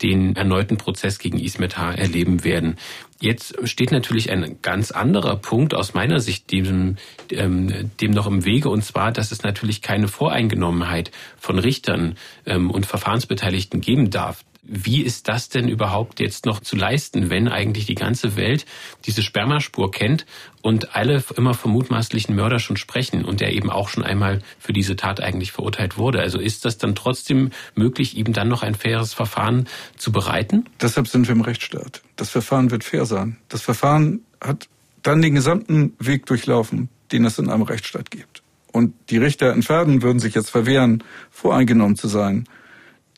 [0.02, 1.94] den erneuten Prozess gegen Ismet H.
[1.94, 2.78] erleben werden.
[3.22, 6.96] Jetzt steht natürlich ein ganz anderer Punkt aus meiner Sicht dem,
[7.32, 12.72] ähm, dem noch im Wege, und zwar, dass es natürlich keine Voreingenommenheit von Richtern ähm,
[12.72, 14.46] und Verfahrensbeteiligten geben darf.
[14.62, 18.66] Wie ist das denn überhaupt jetzt noch zu leisten, wenn eigentlich die ganze Welt
[19.06, 20.26] diese Spermaspur kennt
[20.62, 24.96] und alle immer vermutmaßlichen Mörder schon sprechen und er eben auch schon einmal für diese
[24.96, 26.20] Tat eigentlich verurteilt wurde?
[26.20, 30.66] Also ist das dann trotzdem möglich, ihm dann noch ein faires Verfahren zu bereiten?
[30.82, 32.02] Deshalb sind wir im Rechtsstaat.
[32.18, 33.38] Das Verfahren wird fair sein.
[33.48, 34.68] Das Verfahren hat
[35.04, 38.44] dann den gesamten Weg durchlaufen, den es in einem Rechtsstaat gibt.
[38.72, 42.48] Und die Richter in Pferden würden sich jetzt verwehren, voreingenommen zu sein.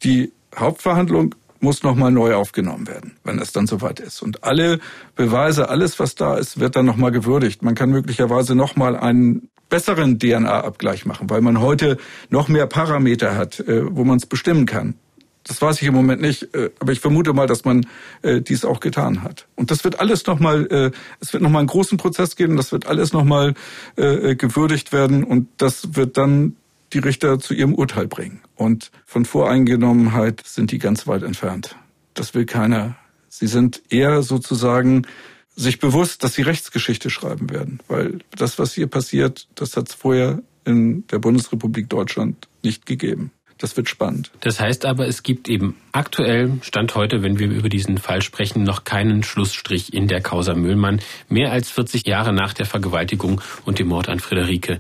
[0.04, 4.22] Die Hauptverhandlung muss nochmal neu aufgenommen werden, wenn es dann soweit ist.
[4.22, 4.80] Und alle
[5.16, 7.62] Beweise, alles, was da ist, wird dann nochmal gewürdigt.
[7.62, 11.98] Man kann möglicherweise nochmal einen besseren DNA-Abgleich machen, weil man heute
[12.30, 14.96] noch mehr Parameter hat, äh, wo man es bestimmen kann.
[15.44, 17.88] Das weiß ich im Moment nicht, äh, aber ich vermute mal, dass man
[18.22, 19.48] äh, dies auch getan hat.
[19.56, 23.14] Und das wird alles nochmal, es wird nochmal einen großen Prozess geben, das wird alles
[23.14, 23.54] nochmal
[23.96, 26.58] gewürdigt werden und das wird dann
[26.94, 28.42] die Richter zu ihrem Urteil bringen.
[28.56, 31.76] Und von Voreingenommenheit sind die ganz weit entfernt.
[32.14, 32.96] Das will keiner.
[33.30, 35.08] Sie sind eher sozusagen
[35.56, 39.96] sich bewusst, dass sie Rechtsgeschichte schreiben werden, weil das, was hier passiert, das hat es
[39.96, 43.32] vorher in der Bundesrepublik Deutschland nicht gegeben.
[43.58, 44.32] Das wird spannend.
[44.40, 48.64] Das heißt aber, es gibt eben aktuell, Stand heute, wenn wir über diesen Fall sprechen,
[48.64, 53.78] noch keinen Schlussstrich in der Causa Müllmann, mehr als 40 Jahre nach der Vergewaltigung und
[53.78, 54.80] dem Mord an Friederike.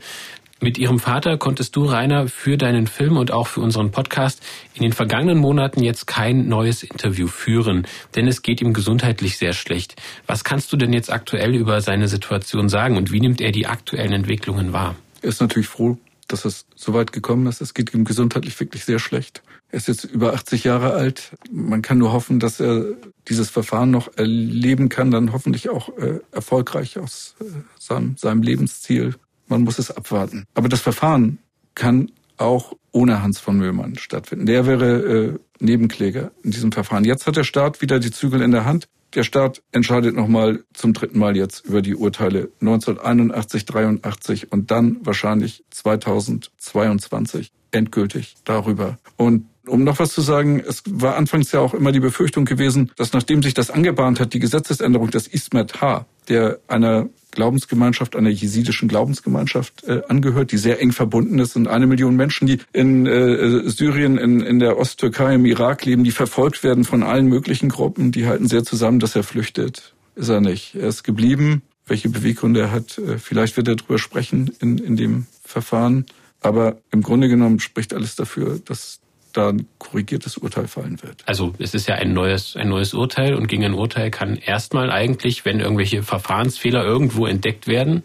[0.64, 4.43] Mit Ihrem Vater konntest du, Rainer, für deinen Film und auch für unseren Podcast
[4.76, 9.53] in den vergangenen Monaten jetzt kein neues Interview führen, denn es geht ihm gesundheitlich sehr
[9.53, 9.99] schlecht.
[10.28, 13.66] Was kannst du denn jetzt aktuell über seine Situation sagen und wie nimmt er die
[13.66, 14.95] aktuellen Entwicklungen wahr?
[15.24, 15.97] Er ist natürlich froh,
[16.28, 17.62] dass es so weit gekommen ist.
[17.62, 19.41] Es geht ihm gesundheitlich wirklich sehr schlecht.
[19.72, 21.32] Er ist jetzt über 80 Jahre alt.
[21.51, 22.86] Man kann nur hoffen, dass er
[23.28, 27.45] dieses Verfahren noch erleben kann, dann hoffentlich auch äh, erfolgreich aus äh,
[27.80, 29.16] seinem, seinem Lebensziel
[29.52, 30.45] man muss es abwarten.
[30.56, 31.38] Aber das Verfahren
[31.76, 34.47] kann auch ohne Hans von Möhlmann stattfinden.
[34.47, 37.06] Der wäre äh, Nebenkläger in diesem Verfahren.
[37.06, 38.88] Jetzt hat der Staat wieder die Zügel in der Hand.
[39.14, 44.97] Der Staat entscheidet nochmal zum dritten Mal jetzt über die Urteile 1981, 83 und dann
[45.04, 48.97] wahrscheinlich 2022 endgültig darüber.
[49.18, 52.91] Und um noch was zu sagen, es war anfangs ja auch immer die Befürchtung gewesen,
[52.97, 58.30] dass nachdem sich das angebahnt hat, die Gesetzesänderung des Ismet H., der einer Glaubensgemeinschaft, einer
[58.30, 61.55] jesidischen Glaubensgemeinschaft äh, angehört, die sehr eng verbunden ist.
[61.55, 66.03] Und eine Million Menschen, die in äh, Syrien, in, in der Osttürkei, im Irak leben,
[66.03, 69.93] die verfolgt werden von allen möglichen Gruppen, die halten sehr zusammen, dass er flüchtet.
[70.15, 70.76] Ist er nicht.
[70.76, 71.61] Er ist geblieben.
[71.88, 76.05] Welche Beweggründe er hat, äh, vielleicht wird er darüber sprechen in, in dem Verfahren.
[76.41, 78.99] Aber im Grunde genommen spricht alles dafür, dass
[79.32, 81.23] da ein korrigiertes Urteil fallen wird.
[81.25, 84.91] Also es ist ja ein neues, ein neues Urteil und gegen ein Urteil kann erstmal
[84.91, 88.03] eigentlich, wenn irgendwelche Verfahrensfehler irgendwo entdeckt werden,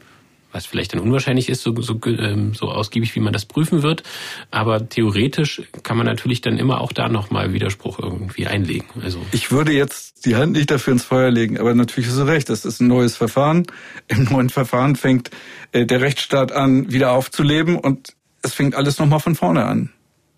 [0.53, 4.03] was vielleicht dann unwahrscheinlich ist, so, so, ähm, so ausgiebig, wie man das prüfen wird.
[4.51, 8.87] Aber theoretisch kann man natürlich dann immer auch da nochmal Widerspruch irgendwie einlegen.
[9.03, 12.27] Also ich würde jetzt die Hand nicht dafür ins Feuer legen, aber natürlich hast du
[12.27, 13.67] recht, das ist ein neues Verfahren.
[14.09, 15.31] Im neuen Verfahren fängt
[15.73, 19.91] äh, der Rechtsstaat an, wieder aufzuleben und es fängt alles nochmal von vorne an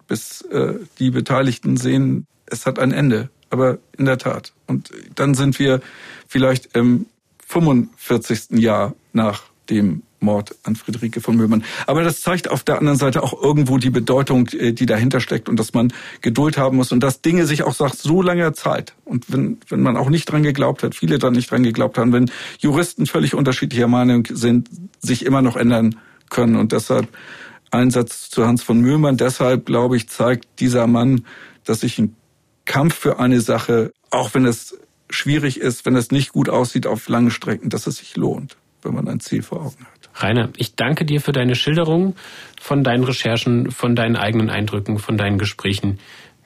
[0.09, 3.31] bis äh, die Beteiligten sehen, es hat ein Ende.
[3.51, 4.53] Aber in der Tat.
[4.67, 5.81] Und dann sind wir
[6.27, 7.07] vielleicht im
[7.47, 8.59] 45.
[8.59, 11.65] Jahr nach dem Mord an Friederike von Möhmann.
[11.87, 15.49] Aber das zeigt auf der anderen Seite auch irgendwo die Bedeutung, äh, die dahinter steckt
[15.49, 18.95] und dass man Geduld haben muss und dass Dinge sich auch nach so langer Zeit
[19.05, 22.13] und wenn, wenn man auch nicht dran geglaubt hat, viele dann nicht dran geglaubt haben,
[22.13, 25.97] wenn Juristen völlig unterschiedlicher Meinung sind, sich immer noch ändern
[26.31, 27.09] können und deshalb
[27.71, 29.17] Einsatz zu Hans von Möhmann.
[29.17, 31.25] Deshalb, glaube ich, zeigt dieser Mann,
[31.65, 32.17] dass sich ein
[32.65, 34.79] Kampf für eine Sache, auch wenn es
[35.11, 38.95] schwierig ist, wenn es nicht gut aussieht auf lange Strecken, dass es sich lohnt, wenn
[38.95, 40.23] man ein Ziel vor Augen hat.
[40.23, 42.17] Rainer, ich danke dir für deine Schilderung
[42.61, 45.99] von deinen Recherchen, von deinen eigenen Eindrücken, von deinen Gesprächen.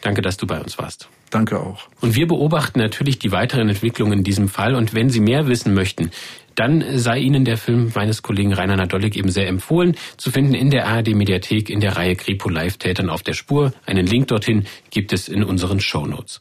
[0.02, 1.08] Danke, dass du bei uns warst.
[1.30, 1.88] Danke auch.
[2.00, 4.74] Und wir beobachten natürlich die weiteren Entwicklungen in diesem Fall.
[4.74, 6.10] Und wenn Sie mehr wissen möchten,
[6.54, 10.70] dann sei Ihnen der Film meines Kollegen Rainer Nadolik eben sehr empfohlen, zu finden in
[10.70, 13.72] der ARD Mediathek in der Reihe Kripo Live Tätern auf der Spur.
[13.86, 16.40] Einen Link dorthin gibt es in unseren Show Notes.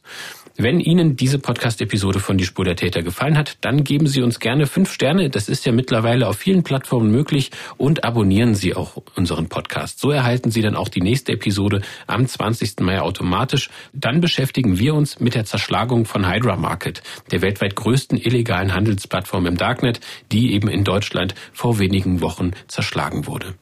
[0.58, 4.38] Wenn Ihnen diese Podcast-Episode von Die Spur der Täter gefallen hat, dann geben Sie uns
[4.38, 5.30] gerne fünf Sterne.
[5.30, 9.98] Das ist ja mittlerweile auf vielen Plattformen möglich und abonnieren Sie auch unseren Podcast.
[9.98, 12.80] So erhalten Sie dann auch die nächste Episode am 20.
[12.80, 13.70] Mai automatisch.
[13.94, 19.46] Dann beschäftigen wir uns mit der Zerschlagung von Hydra Market, der weltweit größten illegalen Handelsplattform
[19.46, 20.00] im Darknet,
[20.32, 23.54] die eben in Deutschland vor wenigen Wochen zerschlagen wurde.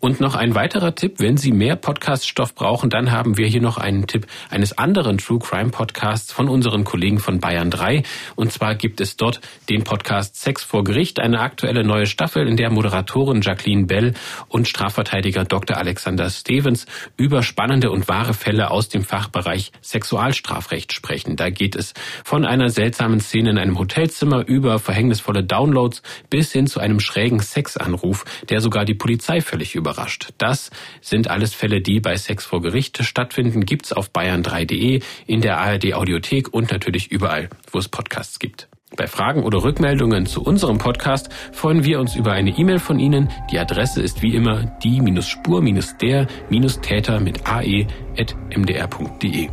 [0.00, 3.76] Und noch ein weiterer Tipp, wenn Sie mehr Podcast-Stoff brauchen, dann haben wir hier noch
[3.76, 8.02] einen Tipp eines anderen True Crime Podcasts von unseren Kollegen von Bayern 3.
[8.36, 12.56] Und zwar gibt es dort den Podcast Sex vor Gericht, eine aktuelle neue Staffel, in
[12.56, 14.14] der Moderatorin Jacqueline Bell
[14.48, 15.76] und Strafverteidiger Dr.
[15.76, 21.36] Alexander Stevens über spannende und wahre Fälle aus dem Fachbereich Sexualstrafrecht sprechen.
[21.36, 21.92] Da geht es
[22.24, 27.40] von einer seltsamen Szene in einem Hotelzimmer über verhängnisvolle Downloads bis hin zu einem schrägen
[27.40, 30.28] Sexanruf, der sogar die Polizei völlig überrascht.
[30.38, 33.66] Das sind alles Fälle, die bei Sex vor Gericht stattfinden.
[33.66, 38.68] Gibt's auf bayern3.de, in der ARD Audiothek und natürlich überall, wo es Podcasts gibt.
[38.96, 43.30] Bei Fragen oder Rückmeldungen zu unserem Podcast freuen wir uns über eine E-Mail von Ihnen.
[43.50, 49.48] Die Adresse ist wie immer die-spur-der-täter mit ae.mdr.de.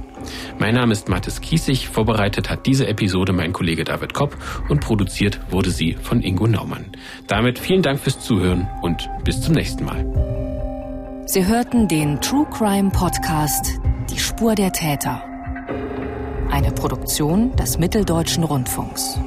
[0.59, 4.38] Mein Name ist Mathis Kiesig, vorbereitet hat diese Episode mein Kollege David Kopp
[4.70, 6.86] und produziert wurde sie von Ingo Naumann.
[7.28, 10.05] Damit vielen Dank fürs Zuhören und bis zum nächsten Mal.
[11.28, 13.80] Sie hörten den True Crime Podcast
[14.11, 15.24] Die Spur der Täter.
[16.51, 19.20] Eine Produktion des Mitteldeutschen Rundfunks.